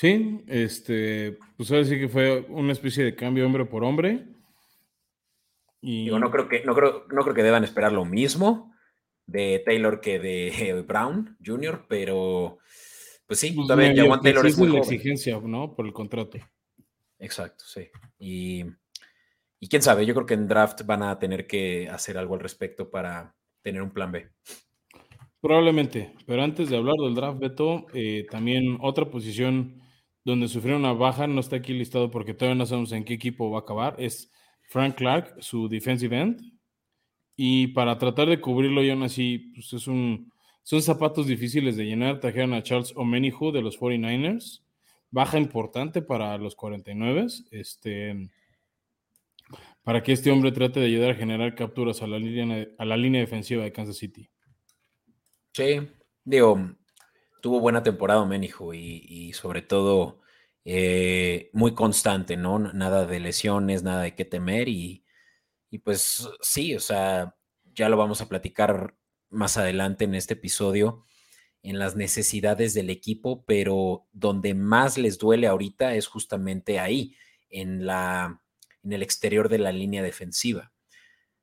[0.00, 4.24] Sí, este, pues ahora sí que fue una especie de cambio hombre por hombre.
[5.82, 6.06] Y...
[6.06, 8.74] no creo que, no creo, no creo que deban esperar lo mismo
[9.26, 12.60] de Taylor que de Brown Jr., pero
[13.26, 15.74] pues sí, pues también Taylor es muy la exigencia, ¿no?
[15.74, 16.38] Por el contrato.
[17.18, 17.90] Exacto, sí.
[18.18, 18.64] Y,
[19.58, 22.40] y quién sabe, yo creo que en draft van a tener que hacer algo al
[22.40, 24.30] respecto para tener un plan B.
[25.42, 29.89] Probablemente, pero antes de hablar del draft, Beto, eh, también otra posición
[30.24, 33.50] donde sufrieron una baja, no está aquí listado porque todavía no sabemos en qué equipo
[33.50, 34.30] va a acabar, es
[34.68, 36.40] Frank Clark, su defensive end.
[37.36, 40.30] Y para tratar de cubrirlo, y aún así, pues es un,
[40.62, 42.20] son zapatos difíciles de llenar.
[42.20, 44.62] Trajeron a Charles Omenihu de los 49ers.
[45.10, 47.26] Baja importante para los 49.
[47.50, 48.30] Este,
[49.82, 52.96] para que este hombre trate de ayudar a generar capturas a la línea, a la
[52.96, 54.28] línea defensiva de Kansas City.
[55.52, 55.80] Sí,
[56.24, 56.76] digo,
[57.40, 60.20] tuvo buena temporada Menijo y, sobre todo
[60.64, 62.58] eh, muy constante, ¿no?
[62.58, 65.04] Nada de lesiones, nada de qué temer y,
[65.70, 67.36] Y pues sí, o sea,
[67.74, 68.96] ya lo vamos a platicar
[69.30, 71.04] más adelante en este episodio,
[71.62, 77.16] en las necesidades del equipo, pero donde más les duele ahorita es justamente ahí,
[77.50, 78.42] en, la,
[78.82, 80.72] en el exterior de la línea defensiva.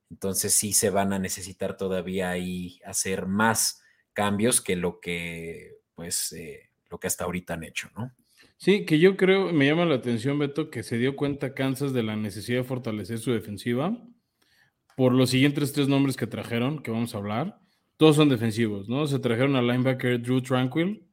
[0.10, 3.82] Entonces sí se van a necesitar todavía ahí hacer más
[4.14, 8.14] cambios que lo que, pues, eh, lo que hasta ahorita han hecho, ¿no?
[8.56, 12.04] Sí, que yo creo, me llama la atención, Beto, que se dio cuenta Kansas de
[12.04, 13.98] la necesidad de fortalecer su defensiva
[14.96, 17.60] por los siguientes tres nombres que trajeron, que vamos a hablar.
[17.98, 19.08] Todos son defensivos, ¿no?
[19.08, 21.04] Se trajeron al linebacker Drew Tranquil.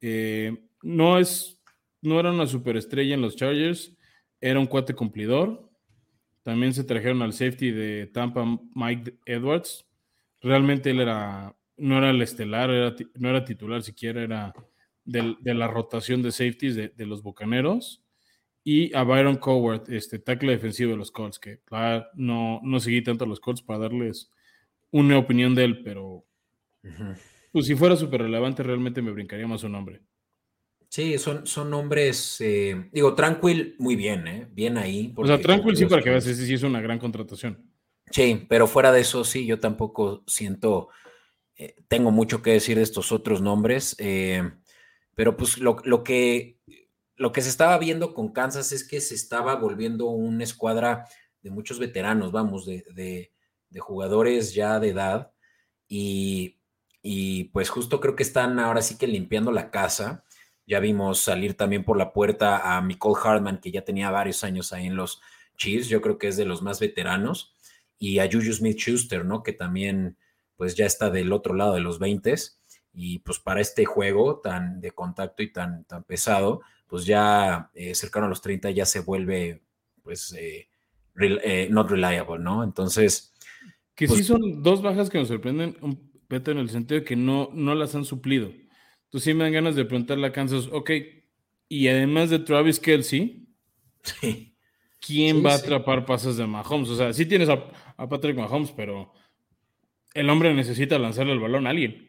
[0.00, 1.60] Eh, no es,
[2.00, 3.94] no era una superestrella en los Chargers,
[4.40, 5.70] era un cuate cumplidor.
[6.42, 9.86] También se trajeron al safety de Tampa, Mike Edwards.
[10.40, 12.70] Realmente él era, no era el estelar,
[13.14, 14.54] no era titular siquiera, era
[15.04, 18.04] de la rotación de safeties de, los Bucaneros
[18.62, 23.02] y a Byron Coward, este tackle defensivo de los Colts, que claro, no, no seguí
[23.02, 24.30] tanto a los Colts para darles
[24.90, 26.24] una opinión de él, pero
[27.52, 30.02] pues, si fuera súper relevante, realmente me brincaría más su nombre.
[30.88, 34.48] Sí, son, son nombres, eh, digo, Tranquil, muy bien, ¿eh?
[34.50, 35.12] Bien ahí.
[35.16, 37.70] O sea, Tranquil sí, para que veas, ese sí es una gran contratación.
[38.10, 40.88] Sí, pero fuera de eso, sí, yo tampoco siento,
[41.60, 43.94] eh, tengo mucho que decir de estos otros nombres.
[43.98, 44.50] Eh,
[45.14, 46.58] pero pues lo, que,
[47.16, 51.04] lo que se estaba viendo con Kansas es que se estaba volviendo una escuadra
[51.42, 53.30] de muchos veteranos, vamos, de,
[53.78, 55.32] jugadores ya de edad.
[55.86, 56.56] Y,
[57.52, 60.24] pues justo creo que están ahora sí que limpiando la casa.
[60.66, 64.72] Ya vimos salir también por la puerta a Nicole Hartman, que ya tenía varios años
[64.72, 65.20] ahí en los
[65.58, 67.54] Chiefs, yo creo que es de los más veteranos,
[67.98, 69.42] y a Juju Smith Schuster, ¿no?
[69.42, 70.16] Que también
[70.60, 72.34] pues ya está del otro lado de los 20
[72.92, 77.94] y pues para este juego tan de contacto y tan, tan pesado, pues ya eh,
[77.94, 79.62] cercano a los 30 ya se vuelve
[80.02, 80.68] pues eh,
[81.18, 82.62] eh, not reliable, ¿no?
[82.62, 83.32] Entonces...
[83.94, 87.16] Que sí pues son dos bajas que nos sorprenden un en el sentido de que
[87.16, 88.48] no, no las han suplido.
[88.48, 90.90] Entonces sí me dan ganas de preguntarle a Kansas, ok,
[91.70, 93.48] y además de Travis Kelsey,
[95.00, 96.90] ¿quién va a atrapar pases de Mahomes?
[96.90, 97.64] O sea, sí tienes a,
[97.96, 99.10] a Patrick Mahomes, pero
[100.14, 102.08] el hombre necesita lanzarle el balón a alguien.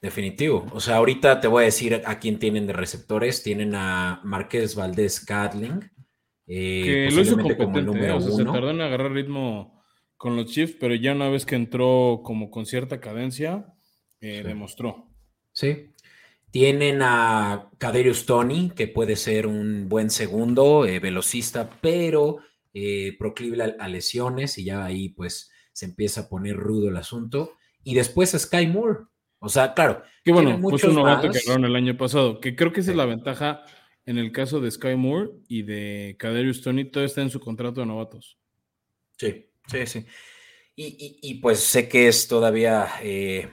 [0.00, 0.66] Definitivo.
[0.72, 3.42] O sea, ahorita te voy a decir a quién tienen de receptores.
[3.42, 5.90] Tienen a Márquez Valdés Catling.
[6.46, 8.12] Eh, que lo hizo competente, ¿eh?
[8.12, 9.82] o sea, se tardó en agarrar ritmo
[10.16, 13.66] con los Chiefs, pero ya una vez que entró como con cierta cadencia,
[14.20, 15.10] eh, demostró.
[15.52, 15.92] Sí.
[16.52, 22.38] Tienen a Caderius Tony, que puede ser un buen segundo, velocista, pero
[23.18, 27.52] proclive a, lesiones y ya ahí pues se empieza a poner rudo el asunto.
[27.84, 29.00] Y después Sky Moore,
[29.40, 30.02] o sea, claro.
[30.24, 32.96] Que bueno, pues un novato que agarraron el año pasado, que creo que esa es
[32.96, 33.62] la ventaja
[34.06, 37.80] en el caso de Sky Moore y de Kaderius Tony, todo está en su contrato
[37.80, 38.38] de novatos.
[39.18, 40.06] Sí, sí, sí.
[40.76, 43.50] Y, pues sé que es todavía, eh,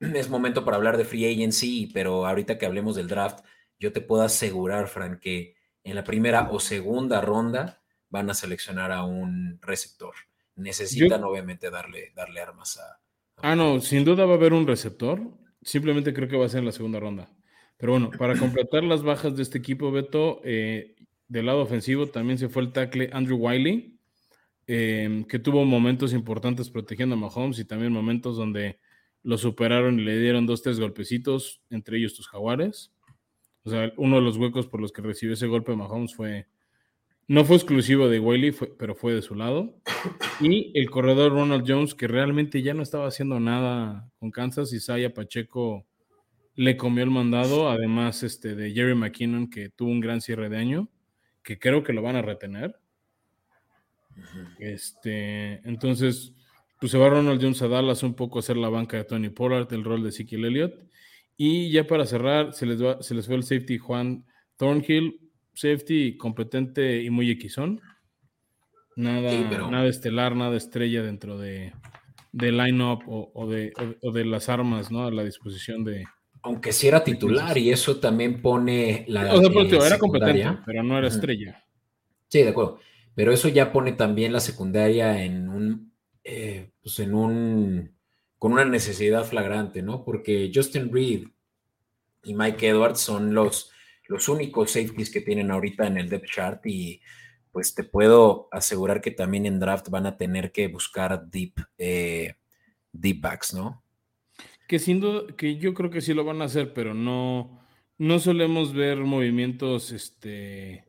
[0.00, 3.44] es momento para hablar de free agency, pero ahorita que hablemos del draft,
[3.78, 5.54] yo te puedo asegurar, Frank, que
[5.84, 10.14] en la primera o segunda ronda van a seleccionar a un receptor.
[10.60, 13.00] Necesitan obviamente darle, darle armas a,
[13.42, 15.20] Ah, no, sin duda va a haber un receptor.
[15.62, 17.30] Simplemente creo que va a ser en la segunda ronda.
[17.78, 20.94] Pero bueno, para completar las bajas de este equipo, Beto, eh,
[21.26, 23.98] del lado ofensivo también se fue el tackle Andrew Wiley,
[24.66, 28.78] em, que tuvo momentos importantes protegiendo a Mahomes y también momentos donde
[29.22, 32.92] lo superaron y le dieron dos, tres golpecitos, entre ellos tus jaguares.
[33.64, 36.46] O sea, uno de los huecos por los que recibió ese golpe Mahomes fue
[37.30, 39.80] no fue exclusivo de Wiley, pero fue de su lado.
[40.40, 45.14] Y el corredor Ronald Jones, que realmente ya no estaba haciendo nada con Kansas, Isaiah
[45.14, 45.86] Pacheco
[46.56, 50.56] le comió el mandado, además este, de Jerry McKinnon, que tuvo un gran cierre de
[50.56, 50.88] año,
[51.44, 52.80] que creo que lo van a retener.
[54.58, 56.34] Este, entonces,
[56.80, 59.28] pues se va Ronald Jones a Dallas un poco a hacer la banca de Tony
[59.28, 60.74] Pollard, el rol de Ezekiel Elliott.
[61.36, 65.29] Y ya para cerrar, se les, va, se les fue el safety Juan Thornhill,
[65.60, 67.80] safety competente y muy equisón.
[68.96, 69.32] Nada,
[69.70, 71.72] nada estelar, nada estrella dentro de,
[72.32, 75.06] de line-up o, de, de, las armas, ¿no?
[75.06, 76.04] A la disposición de.
[76.42, 79.32] Aunque sí era titular y eso también pone la.
[79.34, 81.64] O sea, era competente, pero no era estrella.
[82.28, 82.78] Sí, de acuerdo.
[83.14, 85.92] Pero eso ya pone también la secundaria en un.
[86.24, 87.94] Eh, pues en un.
[88.38, 90.04] con una necesidad flagrante, ¿no?
[90.04, 91.28] Porque Justin Reed
[92.22, 93.69] y Mike Edwards son los
[94.10, 97.00] los únicos safeties que tienen ahorita en el depth chart y
[97.52, 102.34] pues te puedo asegurar que también en draft van a tener que buscar deep, eh,
[102.90, 103.84] deep backs, ¿no?
[104.66, 107.64] Que sin duda, que yo creo que sí lo van a hacer, pero no,
[107.98, 110.86] no solemos ver movimientos este,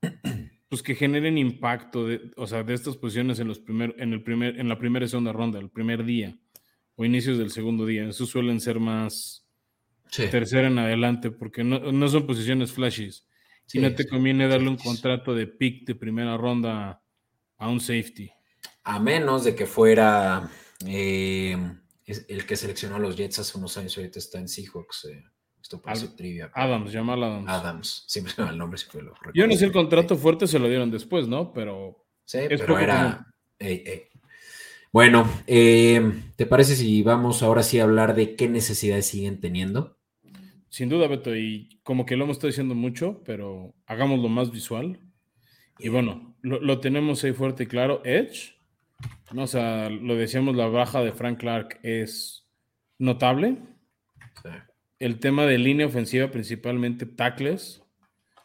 [0.70, 4.22] pues que generen impacto, de, o sea, de estas posiciones en, los primer, en, el
[4.22, 6.38] primer, en la primera y segunda ronda, el primer día
[6.94, 8.08] o inicios del segundo día.
[8.08, 9.45] Esos suelen ser más
[10.10, 13.26] tercera en adelante porque no, son posiciones flashes.
[13.66, 17.02] Si no te conviene darle un contrato de pick de primera ronda
[17.58, 18.30] a un safety.
[18.84, 20.48] A menos de que fuera
[20.86, 21.56] eh,
[22.06, 25.06] el que seleccionó a los Jets hace unos años, ahorita está en Seahawks.
[25.06, 25.24] Eh.
[25.60, 26.48] Esto parece trivia.
[26.54, 27.48] Adams, Jamal Adams.
[27.48, 30.68] Adams, siempre se llama el nombre, lo Yo no sé el contrato fuerte se lo
[30.68, 31.52] dieron después, ¿no?
[31.52, 32.06] Pero.
[32.24, 33.26] Sí, pero era.
[34.92, 39.95] Bueno, eh, ¿te parece si vamos ahora sí a hablar de qué necesidades siguen teniendo?
[40.68, 45.00] Sin duda, Beto, y como que lo hemos estado diciendo mucho, pero hagámoslo más visual.
[45.78, 48.02] Y bueno, lo, tenemos ahí fuerte y claro.
[48.04, 48.58] Edge,
[49.32, 52.46] no, o sea, lo decíamos, la baja de Frank Clark es
[52.98, 53.58] notable.
[54.42, 54.50] Sí
[54.98, 57.82] el tema de línea ofensiva, principalmente tackles.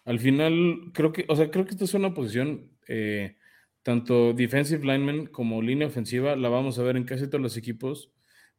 [0.06, 3.38] Al final, creo que, o sea, creo que esta es una posición, eh,
[3.84, 8.12] tanto defensive lineman como línea ofensiva, la vamos a ver en casi todos los equipos,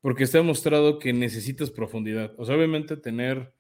[0.03, 2.35] porque está demostrado que necesitas profundidad.
[2.37, 3.55] O sea, obviamente tener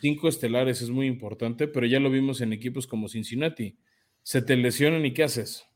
[0.00, 3.76] cinco estelares es muy importante, pero ya lo vimos en equipos como Cincinnati.
[4.22, 5.66] Se te lesionan y ¿qué haces?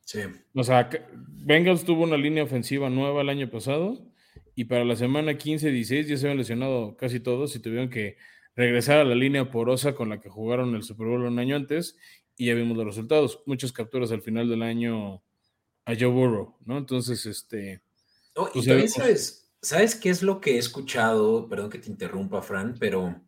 [0.00, 0.20] Sí.
[0.54, 0.88] O sea,
[1.44, 4.10] Bengals tuvo una línea ofensiva nueva el año pasado
[4.54, 8.16] y para la semana 15, 16 ya se habían lesionado casi todos y tuvieron que
[8.54, 11.98] regresar a la línea porosa con la que jugaron el Super Bowl un año antes
[12.38, 13.42] y ya vimos los resultados.
[13.44, 15.22] Muchas capturas al final del año
[15.84, 16.78] a Joe Burrow, ¿no?
[16.78, 17.82] Entonces, este...
[18.36, 21.48] y pues, también sabes, ¿sabes qué es lo que he escuchado?
[21.48, 23.20] Perdón que te interrumpa, Fran, pero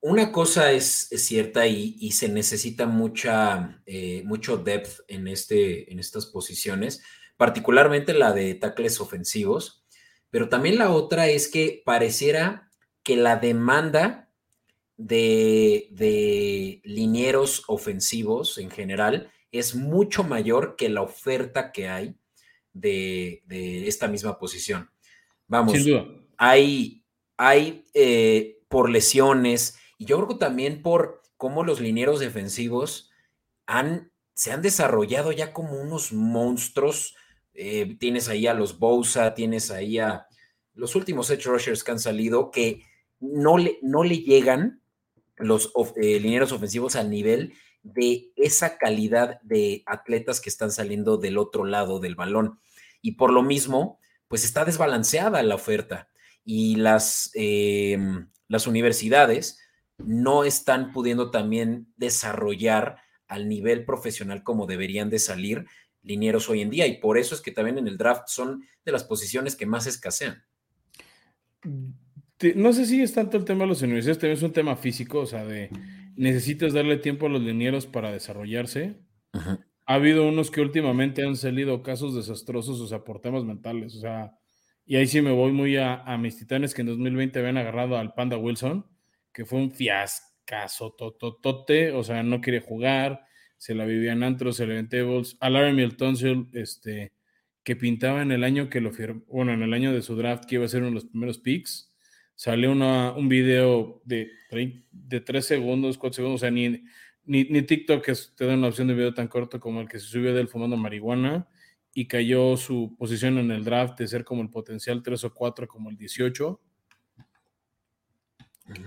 [0.00, 6.26] una cosa es, cierta y, se necesita mucha, eh, mucho depth en, este, en estas
[6.26, 7.02] posiciones
[7.40, 9.82] particularmente la de tackles ofensivos,
[10.28, 12.70] pero también la otra es que pareciera
[13.02, 14.28] que la demanda
[14.98, 22.14] de, de linieros ofensivos en general es mucho mayor que la oferta que hay
[22.72, 23.42] de,
[23.86, 24.90] esta misma posición.
[25.46, 25.74] Vamos,
[26.36, 27.04] hay,
[27.36, 33.10] hay eh, por lesiones y yo creo que también por cómo los linieros defensivos
[33.66, 37.16] han, se han desarrollado ya como unos monstruos
[37.54, 40.26] eh, tienes ahí a los Bosa, tienes ahí a
[40.74, 42.84] los últimos edge rushers que han salido que
[43.18, 44.80] no le, no le llegan
[45.36, 51.38] los eh, lineros ofensivos al nivel de esa calidad de atletas que están saliendo del
[51.38, 52.58] otro lado del balón.
[53.02, 56.08] Y por lo mismo, pues está desbalanceada la oferta
[56.44, 59.58] y las, em, las universidades
[59.98, 65.66] no están pudiendo también desarrollar al nivel profesional como deberían de salir
[66.02, 68.92] linieros hoy en día y por eso es que también en el draft son de
[68.92, 70.42] las posiciones que más escasean.
[71.62, 75.20] No sé si es tanto el tema de las universidades, también es un tema físico,
[75.20, 75.70] o sea, de
[76.16, 79.00] necesitas darle tiempo a los linieros para desarrollarse.
[79.32, 84.00] Ha habido unos que últimamente han salido casos desastrosos, o sea, por temas mentales, o
[84.00, 84.32] sea,
[84.86, 87.96] y ahí sí me voy muy a, a mis titanes que en 2020 habían agarrado
[87.96, 88.86] al Panda Wilson,
[89.32, 93.24] que fue un fiascazo tototote, o sea, no quiere jugar,
[93.56, 95.36] se la vivían antros, se le tables.
[95.40, 95.88] A Larry
[96.54, 97.12] este,
[97.62, 100.44] que pintaba en el año que lo firmó, bueno, en el año de su draft,
[100.46, 101.89] que iba a ser uno de los primeros picks,
[102.40, 104.30] salió una, un video de,
[104.90, 106.70] de 3 segundos, 4 segundos, o sea, ni,
[107.26, 108.02] ni, ni TikTok
[108.34, 110.78] te da una opción de video tan corto como el que se subió del fumando
[110.78, 111.46] marihuana
[111.92, 115.68] y cayó su posición en el draft de ser como el potencial 3 o 4
[115.68, 116.58] como el 18.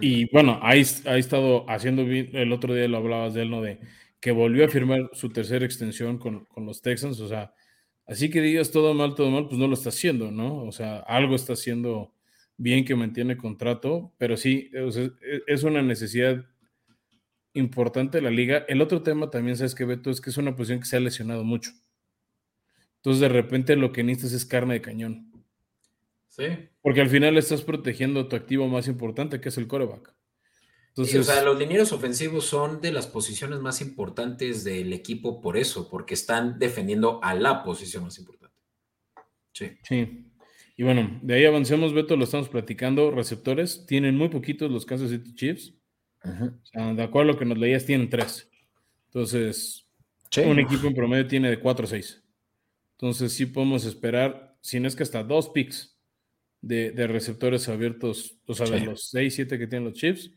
[0.02, 3.62] Y bueno, ahí ha estado haciendo, el otro día lo hablabas de él, ¿no?
[3.62, 3.80] De
[4.20, 7.54] que volvió a firmar su tercera extensión con, los Texans, o sea,
[8.08, 10.64] así que digas todo mal, todo mal, pues no lo está haciendo, ¿no?
[10.64, 12.16] O sea, algo está haciendo
[12.58, 15.12] bien que mantiene contrato, pero sí, e,
[15.48, 16.46] es una necesidad
[17.54, 18.66] importante de la liga.
[18.68, 20.10] El otro tema también, ¿sabes que Beto?
[20.10, 21.72] Es que es una posición que se ha lesionado mucho.
[22.98, 25.32] Entonces, de repente lo que necesitas es carne de cañón.
[26.30, 26.46] Sí.
[26.82, 30.14] Porque al final estás protegiendo tu activo más importante, que es el coreback
[30.96, 35.90] o sea, los linieros ofensivos son de las posiciones más importantes del equipo por eso,
[35.90, 38.56] porque están defendiendo a la posición más importante.
[39.54, 39.72] Sí.
[39.84, 40.33] Sí.
[40.76, 43.12] Y bueno, de ahí avancemos, Beto, lo estamos platicando.
[43.12, 45.74] Receptores, tienen muy poquitos los Kansas City Chiefs.
[46.24, 48.50] o sea, de acuerdo a lo que nos leías, tienen tres.
[49.08, 49.88] Entonces,
[50.46, 52.24] un equipo en promedio tiene de cuatro o seis.
[52.94, 55.98] Entonces, sí podemos esperar, si no es que hasta dos picks
[56.62, 60.32] de, receptores abiertos, o sea, de los seis, siete que tienen los Chiefs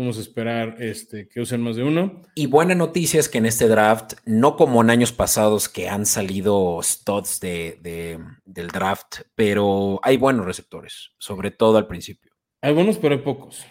[0.00, 2.22] Podemos esperar este, que usen más de uno.
[2.34, 6.06] Y buena noticia es que en este draft, no como en años pasados que han
[6.06, 12.32] salido studs de, del draft, pero hay buenos receptores, sobre todo al principio.
[12.62, 13.66] Hay buenos, pero hay pocos.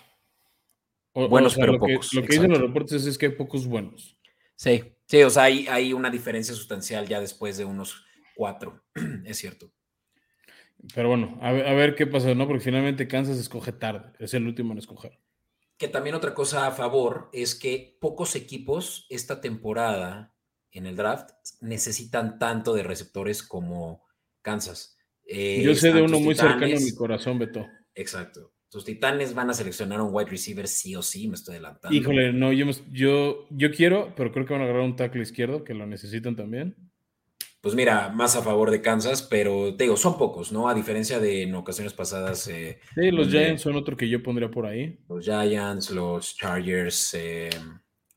[1.16, 2.12] buenos, pero lo pocos.
[2.12, 4.16] Que, lo que dicen los reportes es, que hay pocos buenos.
[4.56, 8.06] Sí, sí, o sea, hay, hay una diferencia sustancial ya después de unos
[8.36, 8.84] cuatro,
[9.26, 9.72] es cierto.
[10.94, 12.46] Pero bueno, a ver, qué pasa, ¿no?
[12.46, 15.18] Porque finalmente Kansas escoge tarde, es el último en escoger.
[15.80, 20.36] Que también otra cosa a favor es que pocos equipos esta temporada
[20.72, 24.06] en el draft necesitan tanto de receptores como
[24.44, 24.98] Kansas.
[25.26, 27.66] Eh, Yo sé de uno muy cercano a mi corazón, Beto.
[27.96, 28.54] Exacto.
[28.70, 31.98] Tus titanes van a seleccionar un wide receiver sí o sí, me estoy adelantando.
[31.98, 35.64] Híjole, no, yo, yo, yo quiero, pero creo que van a agarrar un tackle izquierdo,
[35.64, 36.89] que lo necesitan también
[37.62, 40.70] pues mira, más a favor de Kansas, pero te digo, son pocos, ¿no?
[40.70, 42.48] A diferencia de en ocasiones pasadas.
[42.48, 44.98] Eh, sí, los Giants son otro que yo pondría por ahí.
[45.10, 47.50] Los Giants, los Chargers, eh,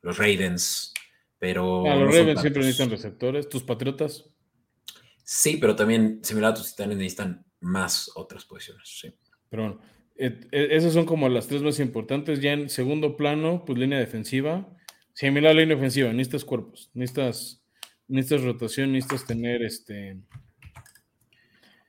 [0.03, 0.95] los Ravens,
[1.39, 1.85] pero.
[1.87, 3.49] Ah, los Ravens siempre necesitan receptores.
[3.49, 4.31] ¿Tus Patriotas?
[5.25, 9.13] Sí, pero también, similar a tus Titanes, necesitan más otras posiciones, sí.
[9.49, 9.81] Pero bueno,
[10.53, 12.41] esas son como las tres más importantes.
[12.41, 14.69] Ya en segundo plano, pues línea defensiva.
[15.15, 17.62] Similar a la línea ofensiva, necesitas cuerpos, necesitas
[18.13, 20.19] necesitas rotación, necesitas tener este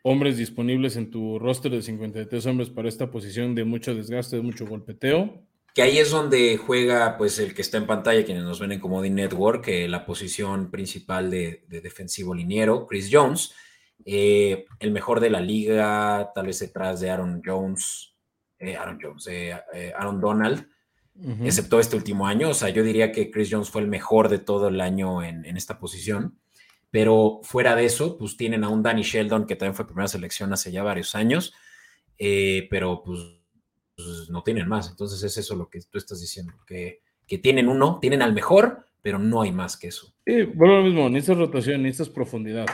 [0.04, 4.42] hombres disponibles en tu roster de 53 hombres para esta posición de mucho desgaste, de
[4.42, 5.42] mucho golpeteo.
[5.74, 8.80] Que ahí es donde juega pues el que está en pantalla, quienes nos ven en
[8.80, 13.54] Commodity Network, eh, la posición principal de, defensivo liniero, Chris Jones,
[14.06, 18.14] eh, el mejor de la liga, tal vez detrás de Aaron Jones,
[18.60, 19.28] eh, Aaron Jones,
[19.96, 20.68] Aaron Donald,
[21.43, 22.49] excepto este último año.
[22.49, 25.45] O sea, yo diría que Chris Jones fue el mejor de todo el año en,
[25.57, 26.39] esta posición.
[26.91, 30.53] Pero fuera de eso, pues tienen a un Danny Sheldon, que también fue primera selección
[30.53, 31.53] hace ya varios años,
[32.20, 33.20] eh, pero pues,
[33.95, 34.91] pues, no tienen más.
[34.91, 38.86] Entonces es eso lo que tú estás diciendo, que, que tienen uno, tienen al mejor,
[39.01, 40.14] pero no hay más que eso.
[40.26, 42.68] Sí, bueno, lo mismo, necesitas rotación, necesitas profundidad.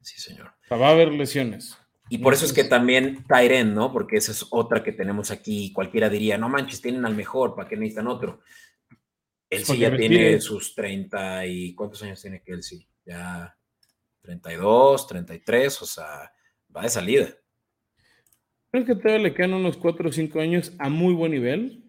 [0.00, 0.52] Sí, señor.
[0.72, 1.76] va a haber lesiones.
[2.12, 3.92] Y por eso es que también Tyren, ¿no?
[3.92, 5.72] Porque esa es otra que tenemos aquí.
[5.72, 8.40] Cualquiera diría, no manches, tienen al mejor, ¿para qué necesitan otro?
[9.48, 11.72] Él sí ya tiene sus 30 y...
[11.76, 12.84] ¿Cuántos años tiene Kelsey?
[13.04, 13.56] Ya
[14.22, 16.32] 32, 33, o sea,
[16.74, 17.28] va de salida.
[18.72, 21.84] Creo que todavía le quedan unos 4 o 5 años a muy buen nivel.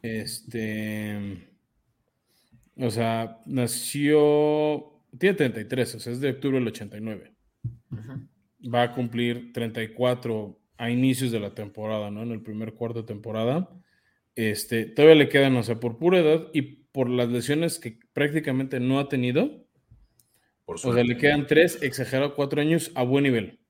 [0.00, 1.50] Este...
[2.76, 4.92] O sea, nació...
[5.18, 7.34] Tiene 33, o sea, es de octubre del 89.
[7.90, 8.28] Ajá
[8.72, 12.22] va a cumplir 34 a inicios de la temporada, ¿no?
[12.22, 13.70] En el primer cuarto de temporada.
[14.34, 18.80] Este, todavía le quedan, o sea, por pura edad y por las lesiones que prácticamente
[18.80, 19.66] no ha tenido.
[20.64, 23.60] Por o sea, le quedan tres, exagerado, cuatro años a buen nivel.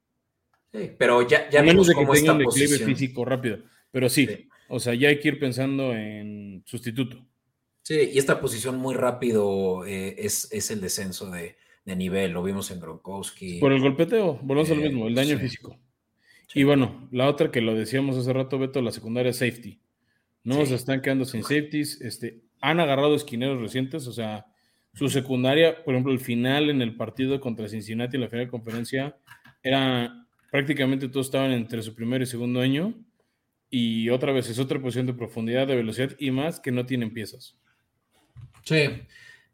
[0.72, 3.58] Sí, pero ya, ya a menos de que tenga un declive físico rápido.
[3.90, 7.24] Pero sí, o sea, ya hay que ir pensando en sustituto.
[7.82, 12.42] Sí, y esta posición muy rápido eh, es, es el descenso de, de nivel, lo
[12.42, 13.58] vimos en Gronkowski.
[13.58, 15.78] Por el golpeteo, volvemos a lo mismo, el daño físico.
[16.54, 19.80] Y bueno, la otra que lo decíamos hace rato, Beto, la secundaria safety.
[20.44, 22.00] No se están quedando sin safeties.
[22.00, 24.46] Este, han agarrado esquineros recientes, o sea,
[24.94, 28.50] su secundaria, por ejemplo, el final en el partido contra Cincinnati en la final de
[28.50, 29.16] conferencia,
[29.62, 32.94] era prácticamente todos estaban entre su primer y segundo año.
[33.68, 37.12] Y otra vez es otra posición de profundidad, de velocidad y más que no tienen
[37.12, 37.58] piezas.
[38.62, 38.84] Sí,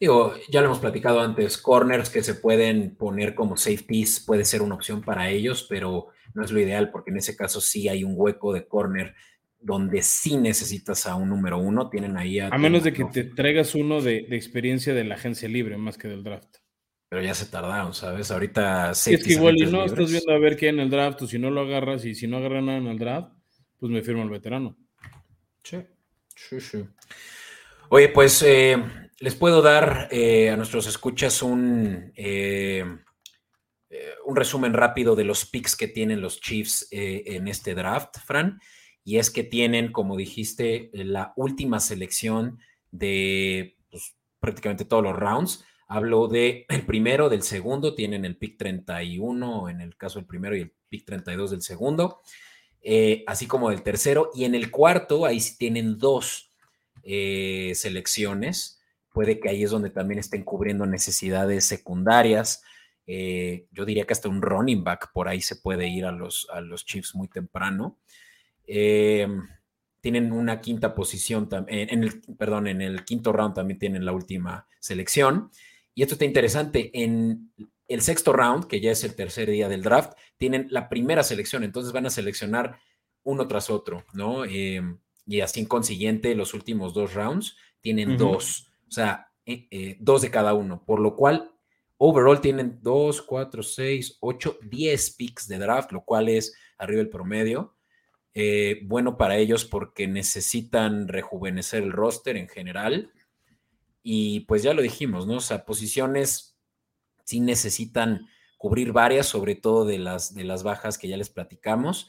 [0.00, 4.62] Digo, ya lo hemos platicado antes, corners que se pueden poner como safeties puede ser
[4.62, 8.02] una opción para ellos, pero no es lo ideal porque en ese caso sí hay
[8.02, 9.14] un hueco de corner
[9.58, 12.48] donde sí necesitas a un número uno, tienen ahí a...
[12.48, 16.08] A menos de que te traigas uno de, experiencia de la agencia libre más que
[16.08, 16.56] del draft.
[17.10, 18.30] Pero ya se tardaron, ¿sabes?
[18.30, 18.92] Ahorita...
[18.92, 21.26] Es que igual y no estás viendo a ver qué hay en el draft, o
[21.26, 23.32] si no lo agarras y si no agarras nada en el draft,
[23.78, 24.78] pues me firmo el veterano.
[25.62, 25.76] Sí,
[26.34, 26.84] sí, sí.
[27.90, 28.82] Oye, pues eh,
[29.20, 32.82] les puedo dar eh, a nuestros escuchas un, eh,
[33.90, 38.58] eh, un resumen rápido de los picks que tienen los Chiefs en este draft, Fran.
[39.04, 42.60] Y es que tienen, como dijiste, la última selección
[42.90, 45.64] de pues, prácticamente todos los rounds.
[45.86, 50.62] Hablo del primero, del segundo, tienen el pick 31 en el caso del primero y
[50.62, 52.20] el pick 32 del segundo,
[53.26, 54.30] así como del tercero.
[54.34, 56.52] Y en el cuarto, ahí tienen dos
[57.02, 58.79] selecciones
[59.12, 62.62] puede que ahí es donde también estén cubriendo necesidades secundarias.
[63.06, 66.48] Eh, yo diría que hasta un running back por ahí se puede ir a los,
[66.52, 67.98] a los Chiefs muy temprano.
[68.66, 69.26] Eh,
[70.00, 74.66] tienen una quinta posición, en el, perdón, en el quinto round también tienen la última
[74.78, 75.50] selección.
[75.94, 77.52] Y esto está interesante, en
[77.86, 81.64] el sexto round, que ya es el tercer día del draft, tienen la primera selección,
[81.64, 82.78] entonces van a seleccionar
[83.24, 84.44] uno tras otro, ¿no?
[84.44, 84.80] Eh,
[85.26, 88.69] y así consiguiente, los últimos dos rounds tienen dos.
[88.90, 91.54] O sea, eh, eh, dos de cada uno, por lo cual
[91.96, 97.08] overall tienen dos, cuatro, seis, ocho, diez picks de draft, lo cual es arriba del
[97.08, 97.76] promedio.
[98.32, 103.12] Eh, bueno para ellos porque necesitan rejuvenecer el roster en general.
[104.02, 105.36] Y pues ya lo dijimos, ¿no?
[105.36, 106.58] O sea, posiciones
[107.24, 108.26] sí necesitan
[108.56, 112.08] cubrir varias, sobre todo de las, de las bajas que ya les platicamos.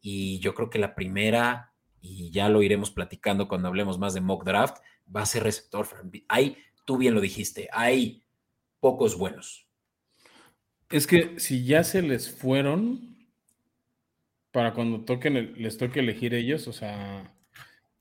[0.00, 4.20] Y yo creo que la primera, y ya lo iremos platicando cuando hablemos más de
[4.20, 4.78] mock draft,
[5.14, 5.86] va a ser receptor.
[6.28, 8.22] Hay, tú bien lo dijiste, hay
[8.80, 9.68] pocos buenos.
[10.90, 13.16] Es que si ya se les fueron,
[14.50, 17.34] para cuando toquen les toque elegir ellos, o sea,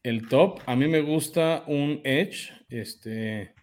[0.04, 3.54] el top, a mí me gusta un Edge, este,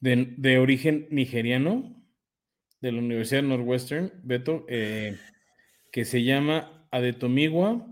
[0.00, 1.96] de, origen nigeriano,
[2.80, 5.18] de la Universidad Northwestern, Beto, eh,
[5.92, 7.86] que se llama Adetomiwa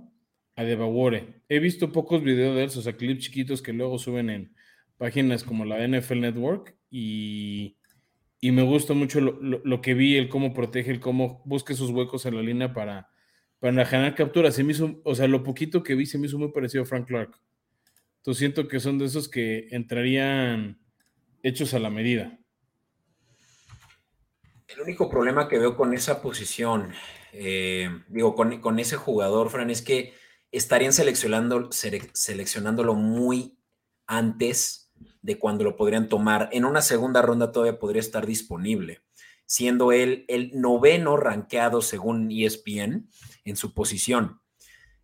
[0.57, 1.43] Adebawore.
[1.49, 4.55] He visto pocos videos de él, o sea, clips chiquitos que luego suben en
[4.99, 7.77] páginas como la NFL Network y,
[8.43, 12.37] me gusta mucho lo, que vi, el cómo protege, el cómo busca sus huecos en
[12.37, 13.11] la línea para,
[13.59, 14.55] para generar capturas.
[14.55, 16.87] Se me hizo, o sea, lo poquito que vi se me hizo muy parecido a
[16.87, 17.41] Frank Clark.
[18.19, 20.81] Entonces siento que son de esos que entrarían
[21.43, 22.39] hechos a la medida.
[24.69, 26.93] El único problema que veo con esa posición,
[27.33, 30.15] eh, digo, con, ese jugador, Fran, es que
[30.53, 33.59] estarían seleccionando, seleccionándolo muy
[34.07, 34.88] antes
[35.23, 36.49] de cuando lo podrían tomar.
[36.53, 39.01] En una segunda ronda todavía podría estar disponible,
[39.47, 43.09] siendo él el noveno rankeado según ESPN
[43.45, 44.41] en su posición.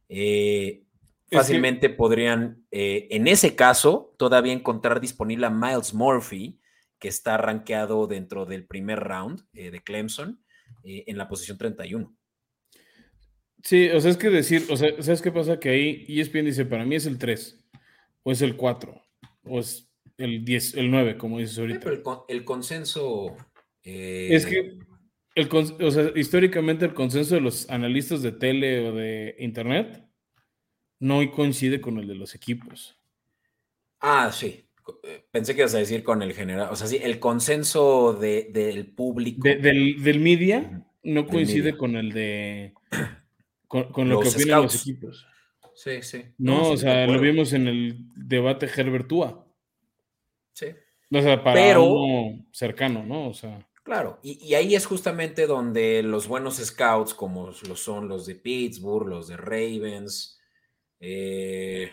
[0.09, 0.85] Eh,
[1.31, 6.61] fácilmente podrían, eh, en ese caso, todavía encontrar disponible a Miles Murphy,
[6.99, 10.41] que está rankeado dentro del primer round eh, de Clemson,
[10.87, 12.15] en la posición 31.
[13.65, 15.59] Sí, o sea, es que decir, o sea, ¿sabes qué pasa?
[15.59, 17.65] Que ahí ESPN dice, para mí es el 3
[18.23, 19.03] o es el 4,
[19.47, 19.89] o es
[20.19, 21.81] el 10, el 9, como dices ahorita.
[21.81, 23.37] pero el, consenso.
[23.83, 24.79] Es que,
[25.35, 30.05] el, o sea, históricamente el consenso de los analistas de tele o de internet
[31.01, 32.99] no coincide con el de los equipos.
[34.01, 34.65] Ah, sí.
[35.03, 36.69] Eh, pensé que ibas a decir con el general.
[36.71, 39.43] O sea, sí, el consenso del público.
[39.49, 42.75] del, del, media no coincide con el de.
[43.67, 45.27] Con, lo que opinan los equipos.
[45.75, 46.25] Sí, sí.
[46.39, 49.47] No, o sea, lo vimos en el debate Herbertúa.
[50.53, 50.67] Sí.
[51.11, 51.95] O sea, para Pero,
[52.53, 53.29] cercano, ¿no?
[53.29, 53.67] O sea.
[53.83, 59.07] Claro, y, ahí es justamente donde los buenos scouts, como lo son los de Pittsburgh,
[59.07, 60.41] los de Ravens,
[61.01, 61.91] eh,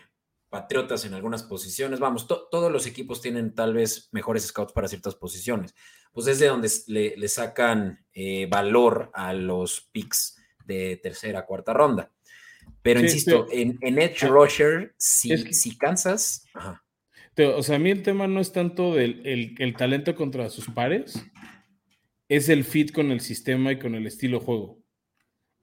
[0.47, 5.15] Patriotas en algunas posiciones, vamos, todos los equipos tienen tal vez mejores scouts para ciertas
[5.15, 5.73] posiciones.
[6.11, 12.11] Pues es de donde le, sacan eh, valor a los picks de tercera, cuarta ronda.
[12.83, 16.45] Pero insisto, En, Edge ah, Rusher, si, si cansas.
[17.37, 21.23] o sea, a mí el tema no es tanto del el, talento contra sus pares,
[22.27, 24.79] es el fit con el sistema y con el estilo juego.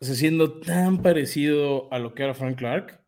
[0.01, 3.05] O sea, siendo tan parecido a lo que era Frank Clark,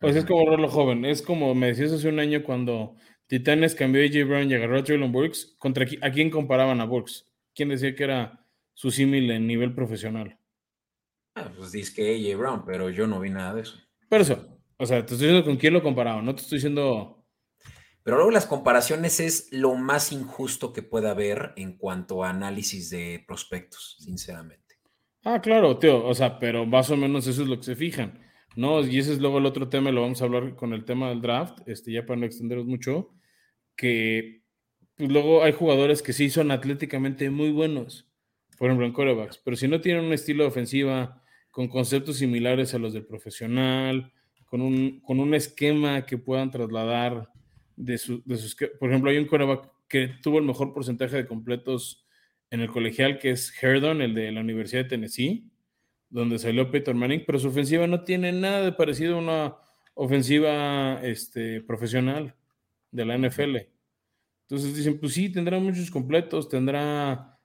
[0.00, 1.04] pues es como Rolo Joven.
[1.04, 4.78] Es como me decías hace un año cuando Titanes cambió a AJ Brown y agarró
[4.78, 5.54] a Traylon Burks.
[5.58, 7.30] ¿Contra a quién comparaban a Burks?
[7.54, 10.39] ¿Quién decía que era su símil en nivel profesional?
[11.40, 13.78] Ah, pues dice que AJ Brown, pero yo no vi nada de eso.
[14.08, 17.24] Pero eso, o sea, te estoy diciendo con quién lo comparaba, no te estoy diciendo.
[18.02, 22.90] Pero luego las comparaciones es lo más injusto que pueda haber en cuanto a análisis
[22.90, 24.76] de prospectos, sinceramente.
[25.22, 28.20] Ah, claro, tío, o sea, pero más o menos eso es lo que se fijan,
[28.56, 28.80] ¿no?
[28.80, 31.20] Y ese es luego el otro tema, lo vamos a hablar con el tema del
[31.20, 33.14] draft, este, ya para no extenderos mucho,
[33.76, 34.42] que
[34.96, 38.10] pues luego hay jugadores que sí son atléticamente muy buenos,
[38.58, 39.38] por ejemplo, en corebacks.
[39.38, 41.19] Pero si no tienen un estilo de ofensiva
[41.50, 44.12] con conceptos similares a los del profesional,
[44.46, 47.28] con un, con un esquema que puedan trasladar
[47.76, 48.56] de, su, de sus...
[48.78, 52.06] Por ejemplo, hay un coreback que tuvo el mejor porcentaje de completos
[52.50, 55.50] en el colegial, que es Herdon, el de la Universidad de Tennessee,
[56.08, 59.56] donde salió Peter Manning, pero su ofensiva no tiene nada de parecido a una
[59.94, 62.34] ofensiva este, profesional
[62.90, 63.56] de la NFL.
[64.42, 67.38] Entonces dicen, pues sí, tendrá muchos completos, tendrá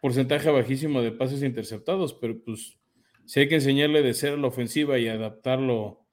[0.00, 2.79] porcentaje bajísimo de pases interceptados, pero pues
[3.30, 6.04] si hay que enseñarle de ser la ofensiva y adaptarlo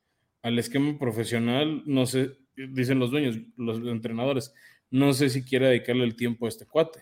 [0.43, 4.53] al esquema profesional, no sé, dicen los dueños, los entrenadores,
[4.91, 6.99] no sé si quiere dedicarle el tiempo a este cuate.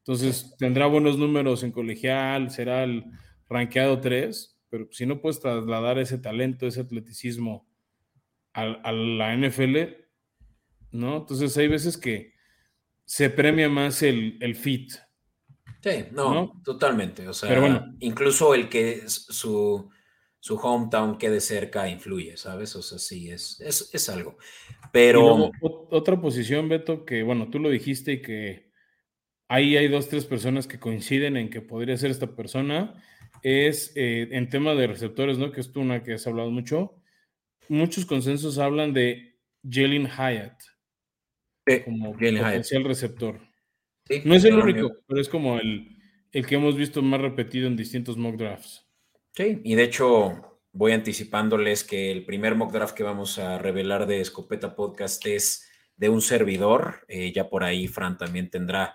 [0.00, 3.06] Entonces tendrá buenos números en colegial, será el
[3.48, 7.66] rankeado 3, pero si no puedes trasladar ese talento, ese atleticismo
[8.52, 9.94] a, a la NFL,
[10.90, 11.16] ¿no?
[11.16, 12.34] Entonces hay veces que
[13.06, 14.92] se premia más el, el fit,
[15.82, 17.26] Sí, no, totalmente.
[17.26, 19.90] O sea, incluso el que su,
[20.38, 22.76] su hometown quede cerca influye, ¿sabes?
[22.76, 24.38] O sea, sí, es, es, algo.
[24.92, 25.50] Pero.
[25.60, 28.70] otra posición, Beto, que bueno, tú lo dijiste y que
[29.48, 32.94] ahí hay dos, tres personas que coinciden en que podría ser esta persona.
[33.42, 35.50] es eh, en tema de receptores, ¿no?
[35.50, 36.94] Que es tú una que has hablado mucho.
[37.68, 39.36] Muchos consensos hablan de
[39.68, 40.62] Jalen Hyatt
[41.84, 43.51] como potencial receptor.
[44.24, 45.96] No es el único, pero es como el,
[46.32, 48.86] el que hemos visto más repetido en distintos mock drafts.
[49.32, 54.06] Sí, y de hecho voy anticipándoles que el primer mock draft que vamos a revelar
[54.06, 57.04] de Escopeta Podcast es de un servidor.
[57.08, 58.94] Eh, ya por ahí Fran también tendrá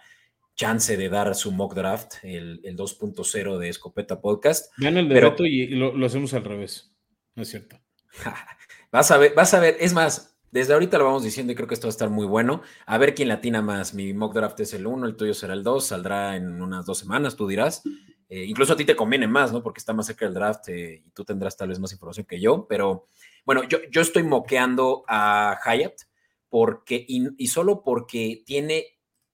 [0.56, 4.74] chance de dar su mock draft, el, 2.0 de Escopeta Podcast.
[4.78, 6.94] Vean el de y, lo, hacemos al revés.
[7.36, 7.80] No es cierto.
[8.92, 9.78] vas a ver, vas a ver.
[9.80, 12.26] Es más, desde ahorita lo vamos diciendo y creo que esto va a estar muy
[12.26, 12.62] bueno.
[12.86, 13.94] A ver quién latina más.
[13.94, 16.98] Mi mock draft es el 1, el tuyo será el 2, saldrá en unas dos
[16.98, 17.84] semanas, tú dirás.
[18.30, 19.64] Eh, incluso a ti te conviene más, ¿no?
[19.64, 22.40] Porque está más cerca del draft eh, y tú tendrás tal vez más información que
[22.40, 22.68] yo.
[22.68, 23.08] Pero
[23.46, 26.02] bueno, yo, yo estoy moqueando a Hyatt
[26.50, 28.86] porque, y, solo porque tiene,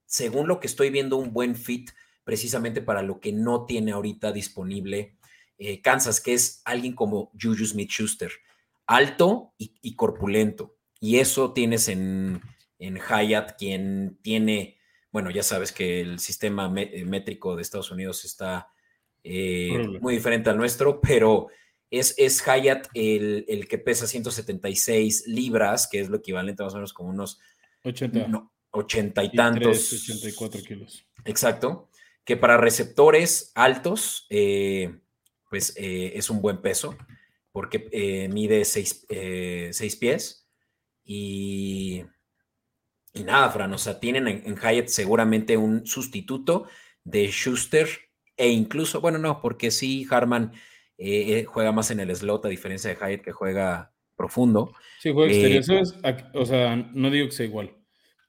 [0.06, 1.92] según lo que estoy viendo, un buen fit
[2.24, 5.18] precisamente para lo que no tiene ahorita disponible
[5.58, 8.32] eh, Kansas, que es alguien como Juju Smith Schuster,
[8.88, 10.76] alto y, corpulento.
[11.04, 12.40] Y eso tienes en,
[12.80, 14.78] en Hyatt, quien tiene,
[15.12, 18.70] bueno, ya sabes que el sistema métrico de Estados Unidos está
[19.22, 21.50] eh, muy diferente al nuestro, pero
[21.92, 26.94] es, es Hyatt el, que pesa 176 libras, que es lo equivalente más o menos
[26.94, 27.38] como unos
[27.84, 29.92] 80, 80 y, tantos.
[29.92, 31.06] 84 kilos.
[31.26, 31.90] Exacto.
[32.24, 35.02] Que para receptores altos, eh,
[35.50, 36.96] pues eh, es un buen peso,
[37.52, 39.06] porque mide 6
[40.00, 40.43] pies.
[41.04, 42.04] Y,
[43.14, 46.68] y nada, Fran, o sea, tienen en, en Hyatt seguramente un sustituto
[47.04, 47.88] de Schuster
[48.38, 50.52] e incluso, bueno, no, porque sí, Harman
[50.98, 54.74] eh, eh, juega más en el slot, a diferencia de Hyatt, que juega profundo.
[55.00, 55.86] Sí, juega exterior.
[56.04, 57.76] Eh, o sea, no digo que sea igual,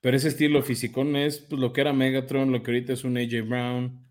[0.00, 3.16] pero ese estilo físico es pues, lo que era Megatron, lo que ahorita es un
[3.16, 4.04] AJ Brown.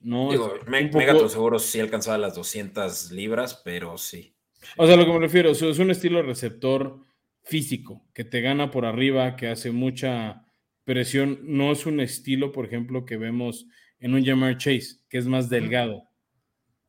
[0.00, 4.34] No, digo, Megatron seguro sí alcanzaba las 200 libras, pero sí.
[4.76, 6.98] O sea, lo que me refiero, es un estilo receptor
[7.42, 10.46] físico, que te gana por arriba, que hace mucha
[10.84, 11.40] presión.
[11.42, 13.66] No es un estilo, por ejemplo, que vemos
[14.00, 16.08] en un Jamar Chase, que es más delgado,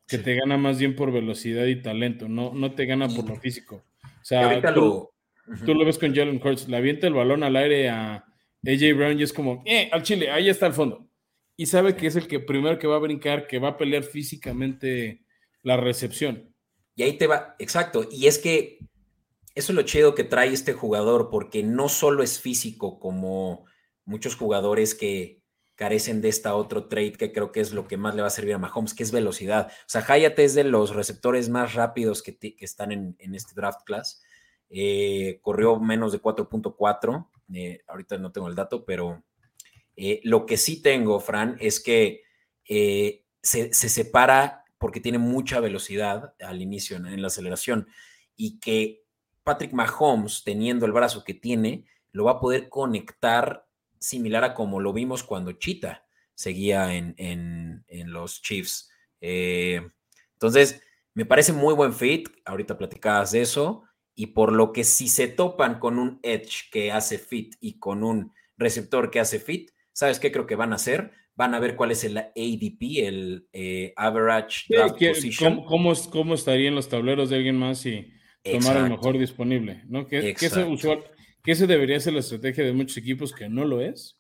[0.08, 3.36] que te gana más bien por velocidad y talento, no, no te gana por lo
[3.36, 3.86] físico.
[4.04, 5.12] O sea, tú
[5.74, 5.86] lo...
[5.86, 8.26] ves con Jalen Hurts, le avienta el balón al aire a
[8.66, 11.08] AJ Brown y es como, eh, al chile, ahí está el fondo.
[11.56, 14.04] Y sabe que es el que primero que va a brincar, que va a pelear
[14.04, 15.24] físicamente
[15.62, 16.52] la recepción.
[16.96, 18.08] Y ahí te va, exacto.
[18.12, 18.80] Y es que
[19.56, 23.66] eso es lo chido que trae este jugador, porque no solo es físico como
[24.06, 25.44] muchos jugadores que,
[25.76, 28.32] carecen de esta otro trade que creo que es lo que más le va a
[28.32, 29.72] servir a Mahomes, que es velocidad.
[29.72, 34.22] O sea, Hyatt es de los receptores más rápidos que, están en, este draft class.
[34.70, 37.28] Eh, corrió menos de 4.4.
[37.54, 39.24] Eh, ahorita no tengo el dato, pero
[39.96, 42.22] eh, lo que sí tengo, Fran, es que
[42.66, 47.88] se, separa porque tiene mucha velocidad al inicio en la aceleración
[48.36, 49.03] y que
[49.44, 53.66] Patrick Mahomes, teniendo el brazo que tiene, lo va a poder conectar
[54.00, 58.90] similar a como lo vimos cuando Chita seguía en, los Chiefs.
[59.22, 59.82] Eh,
[60.34, 60.82] entonces,
[61.14, 62.30] me parece muy buen fit.
[62.46, 63.84] Ahorita platicabas de eso.
[64.16, 68.04] Y por lo que si se topan con un edge que hace fit y con
[68.04, 71.12] un receptor que hace fit, ¿sabes qué creo que van a hacer?
[71.36, 75.66] Van a ver cuál es el ADP, el eh, Average Draft Position.
[75.66, 78.14] Cómo, cómo, estaría en los tableros de alguien más y
[78.44, 79.84] tomar el mejor disponible?
[79.88, 80.08] ¿no?
[80.08, 81.04] Que, que es usual,
[81.44, 84.20] que esa debería ser la estrategia de muchos equipos que no lo es.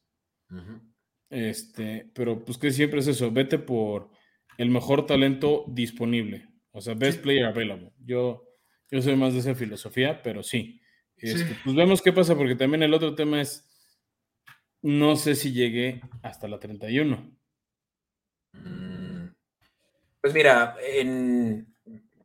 [1.29, 4.11] Este, pero pues que siempre es eso, vete por
[4.57, 6.47] el mejor talento disponible.
[6.71, 7.91] O sea, best player available.
[7.97, 8.47] Yo,
[8.89, 10.79] yo soy más de esa filosofía, pero sí.
[11.17, 13.67] Este, pues vemos qué pasa, porque también el otro tema es,
[14.81, 17.35] no sé si llegué hasta la 31.
[18.53, 19.27] Mm.
[20.21, 20.75] Pues mira,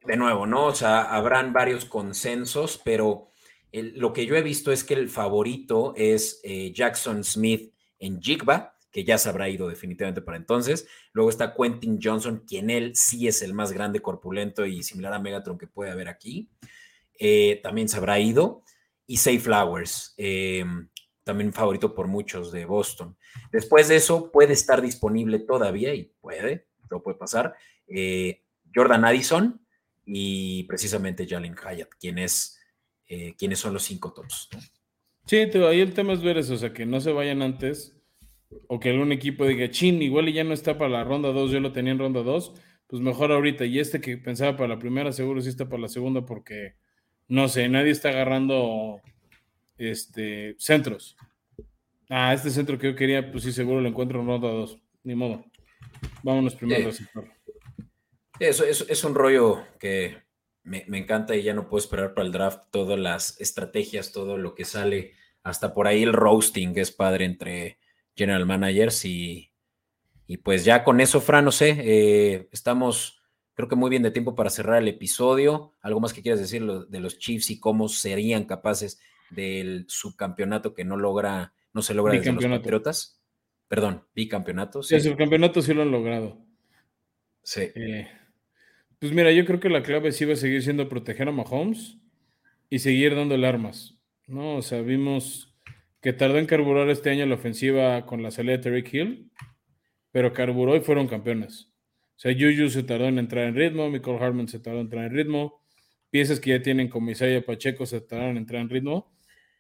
[0.09, 0.64] de nuevo, ¿no?
[0.64, 3.28] O sea, habrán varios consensos, pero
[3.72, 8.74] lo que yo he visto es que el favorito es eh, Jackson Smith en Jigba,
[8.90, 10.88] que ya se habrá ido definitivamente para entonces.
[11.12, 15.18] Luego está Quentin Johnson, quien él sí es el más grande, corpulento y similar a
[15.18, 16.48] Megatron que puede haber aquí.
[17.18, 18.62] Eh, también se habrá ido.
[19.06, 20.64] Y Safe Flowers, eh,
[21.22, 23.14] también favorito por muchos de Boston.
[23.52, 27.54] Después de eso, puede estar disponible todavía, y puede, lo puede pasar,
[28.74, 29.66] Jordan Addison
[30.09, 32.59] y precisamente Jalen Hyatt, quien es
[33.06, 34.48] eh, quiénes son los cinco tops.
[35.26, 37.94] Sí, ahí el tema es ver eso, o sea, que no se vayan antes
[38.66, 41.50] o que algún equipo diga, chin, igual y ya no está para la ronda 2,
[41.50, 42.54] yo lo tenía en ronda 2,
[42.86, 43.66] pues mejor ahorita.
[43.66, 46.76] Y este que pensaba para la primera, seguro sí está para la segunda porque,
[47.28, 49.02] no sé, nadie está agarrando
[49.76, 51.16] este, centros.
[52.09, 54.78] Ah, este centro que yo quería, pues sí, seguro lo encuentro en ronda 2.
[55.04, 55.44] Ni modo.
[56.22, 57.04] Vámonos primero, sí.
[58.41, 60.28] Eso, es un rollo que
[60.68, 64.55] me, encanta y ya no puedo esperar para el draft todas las estrategias, todo lo
[64.55, 67.78] que sale, hasta por ahí el roasting que es padre entre
[68.14, 69.51] general managers y,
[70.26, 73.18] y pues ya con eso, Fran, no sé, eh, estamos
[73.55, 75.74] creo que muy bien de tiempo para cerrar el episodio.
[75.80, 80.84] ¿Algo más que quieras decir de los Chiefs y cómo serían capaces del subcampeonato que
[80.84, 83.20] no logra, no se logra desde los Patriotas?
[83.66, 84.82] Perdón, bicampeonato.
[84.84, 86.39] Sí, el subcampeonato sí lo han logrado.
[87.43, 87.62] Sí.
[87.74, 88.09] Eh,
[88.99, 91.99] pues mira, yo creo que la clave sí va a seguir siendo proteger a Mahomes
[92.68, 93.96] y seguir dándole armas,
[94.26, 94.57] ¿no?
[94.57, 95.55] O sea, vimos
[96.01, 99.30] que tardó en carburar este año la ofensiva con la salida de Terry Hill,
[100.11, 101.72] pero carburó y fueron campeones.
[102.16, 105.05] O sea, Juju se tardó en entrar en ritmo, Michael Harmon se tardó en entrar
[105.05, 105.62] en ritmo,
[106.11, 109.12] piezas que ya tienen como Isaiah Pacheco se tardaron en entrar en ritmo.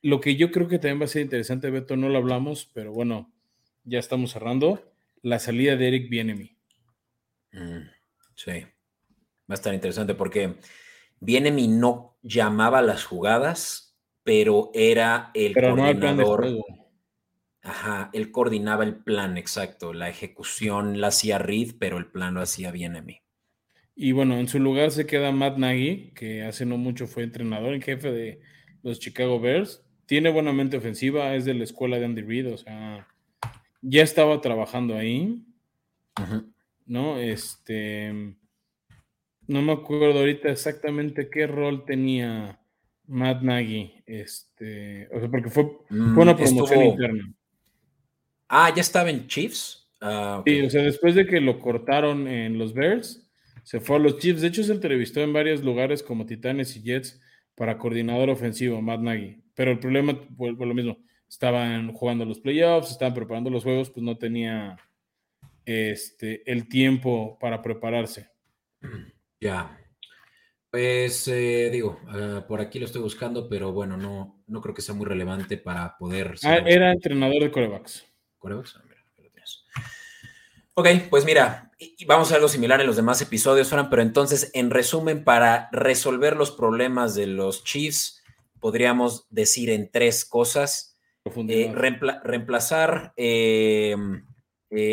[0.02, 2.92] Lo que yo creo que también va a ser interesante, Beto, no lo hablamos, pero
[2.92, 3.32] bueno,
[3.84, 6.56] ya estamos cerrando, la salida de Eric Bienemi.
[7.52, 7.88] Mm,
[8.34, 8.64] sí
[9.48, 10.56] va a estar interesante porque
[11.20, 16.58] Bienemi no llamaba las jugadas, pero era el coordinador.
[17.62, 19.92] Ajá, él coordinaba el plan, exacto.
[19.92, 23.20] La ejecución la hacía Reed, pero el plan lo hacía Bienemi.
[23.94, 27.74] Y bueno, en su lugar se queda Matt Nagy, que hace no mucho fue entrenador
[27.74, 28.40] en jefe de
[28.82, 29.84] los Chicago Bears.
[30.06, 33.08] Tiene buena mente ofensiva, es de la escuela de Andy Reid, o sea,
[33.82, 35.44] ya estaba trabajando ahí.
[36.86, 37.18] ¿No?
[37.18, 38.36] Este
[39.48, 42.60] no me acuerdo ahorita exactamente qué rol tenía
[43.06, 47.34] Matt Nagy, este, o sea, porque fue, mm, una promoción interna.
[48.48, 49.90] Ah, ya estaba en Chiefs.
[50.00, 53.26] Ah, sí, o sea, después de que lo cortaron en los Bears,
[53.64, 54.42] se fue a los Chiefs.
[54.42, 57.20] De hecho, se entrevistó en varios lugares como Titanes y Jets
[57.54, 59.42] para coordinador ofensivo, Matt Nagy.
[59.54, 60.98] Pero el problema fue, lo mismo.
[61.28, 64.78] Estaban jugando los playoffs, estaban preparando los juegos, pues no tenía
[65.64, 68.30] este, el tiempo para prepararse.
[69.40, 69.78] Ya.
[70.70, 74.82] Pues eh, digo, ah, por aquí lo estoy buscando, pero bueno, no, no creo que
[74.82, 76.34] sea muy relevante para poder.
[76.44, 78.06] Ah, era entrenador de corebacks.
[78.38, 78.76] ¿Corebacks?
[78.76, 79.64] Ah, mira, lo tienes.
[80.74, 81.72] Ok, pues mira,
[82.06, 86.36] vamos a algo similar en los demás episodios, Fran, pero entonces, en resumen, para resolver
[86.36, 88.22] los problemas de los Chiefs,
[88.60, 90.96] podríamos decir en tres cosas.
[91.48, 93.94] Eh, reemplazar eh,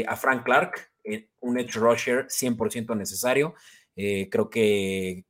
[0.05, 0.91] a Frank Clark,
[1.39, 3.55] un edge rusher 100% necesario.
[3.95, 5.25] Eh, creo que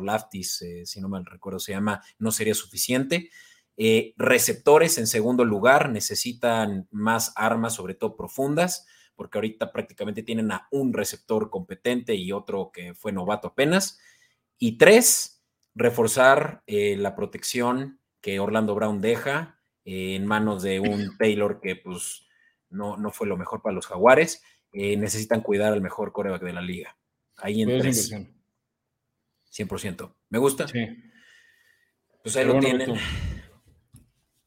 [0.00, 3.30] Laftis, eh, si no mal recuerdo, se llama, no sería suficiente.
[3.76, 10.50] Eh, receptores, en segundo lugar, necesitan más armas, sobre todo profundas, porque ahorita prácticamente tienen
[10.50, 13.98] a un receptor competente y otro que fue novato apenas.
[14.58, 15.42] Y tres,
[15.74, 22.26] reforzar la protección que Orlando Brown deja en manos de un Taylor que pues
[22.68, 24.42] no, no fue lo mejor para los jaguares.
[24.72, 26.99] necesitan cuidar al mejor coreback de la liga.
[27.42, 30.14] Ahí en 100%.
[30.28, 30.68] ¿Me gusta?
[30.68, 30.86] Sí.
[32.22, 32.94] Pues ahí lo tienen.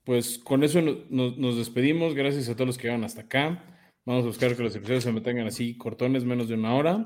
[0.03, 2.13] Pues con eso nos, despedimos.
[2.13, 3.63] Gracias a todos los que llegaron hasta acá.
[4.05, 7.03] Vamos a buscar que los episodios se mantengan así cortones, menos de una hora.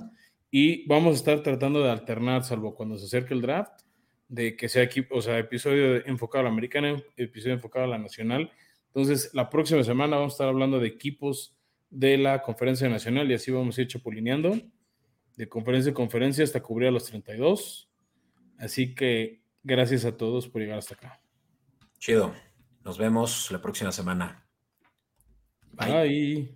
[0.49, 3.81] Y vamos a estar tratando de alternar, salvo cuando se acerque el draft,
[4.27, 7.97] de que sea equipo, o sea, episodio enfocado a la americana, episodio enfocado a la
[7.97, 8.51] nacional.
[8.87, 11.55] Entonces, la próxima semana vamos a estar hablando de equipos
[11.89, 14.59] de la conferencia nacional y así vamos a ir chapulineando
[15.37, 17.89] de conferencia en conferencia hasta cubrir a los 32.
[18.57, 21.21] Así que gracias a todos por llegar hasta acá.
[21.99, 22.33] Chido.
[22.83, 24.47] Nos vemos la próxima semana.
[25.73, 26.55] Bye.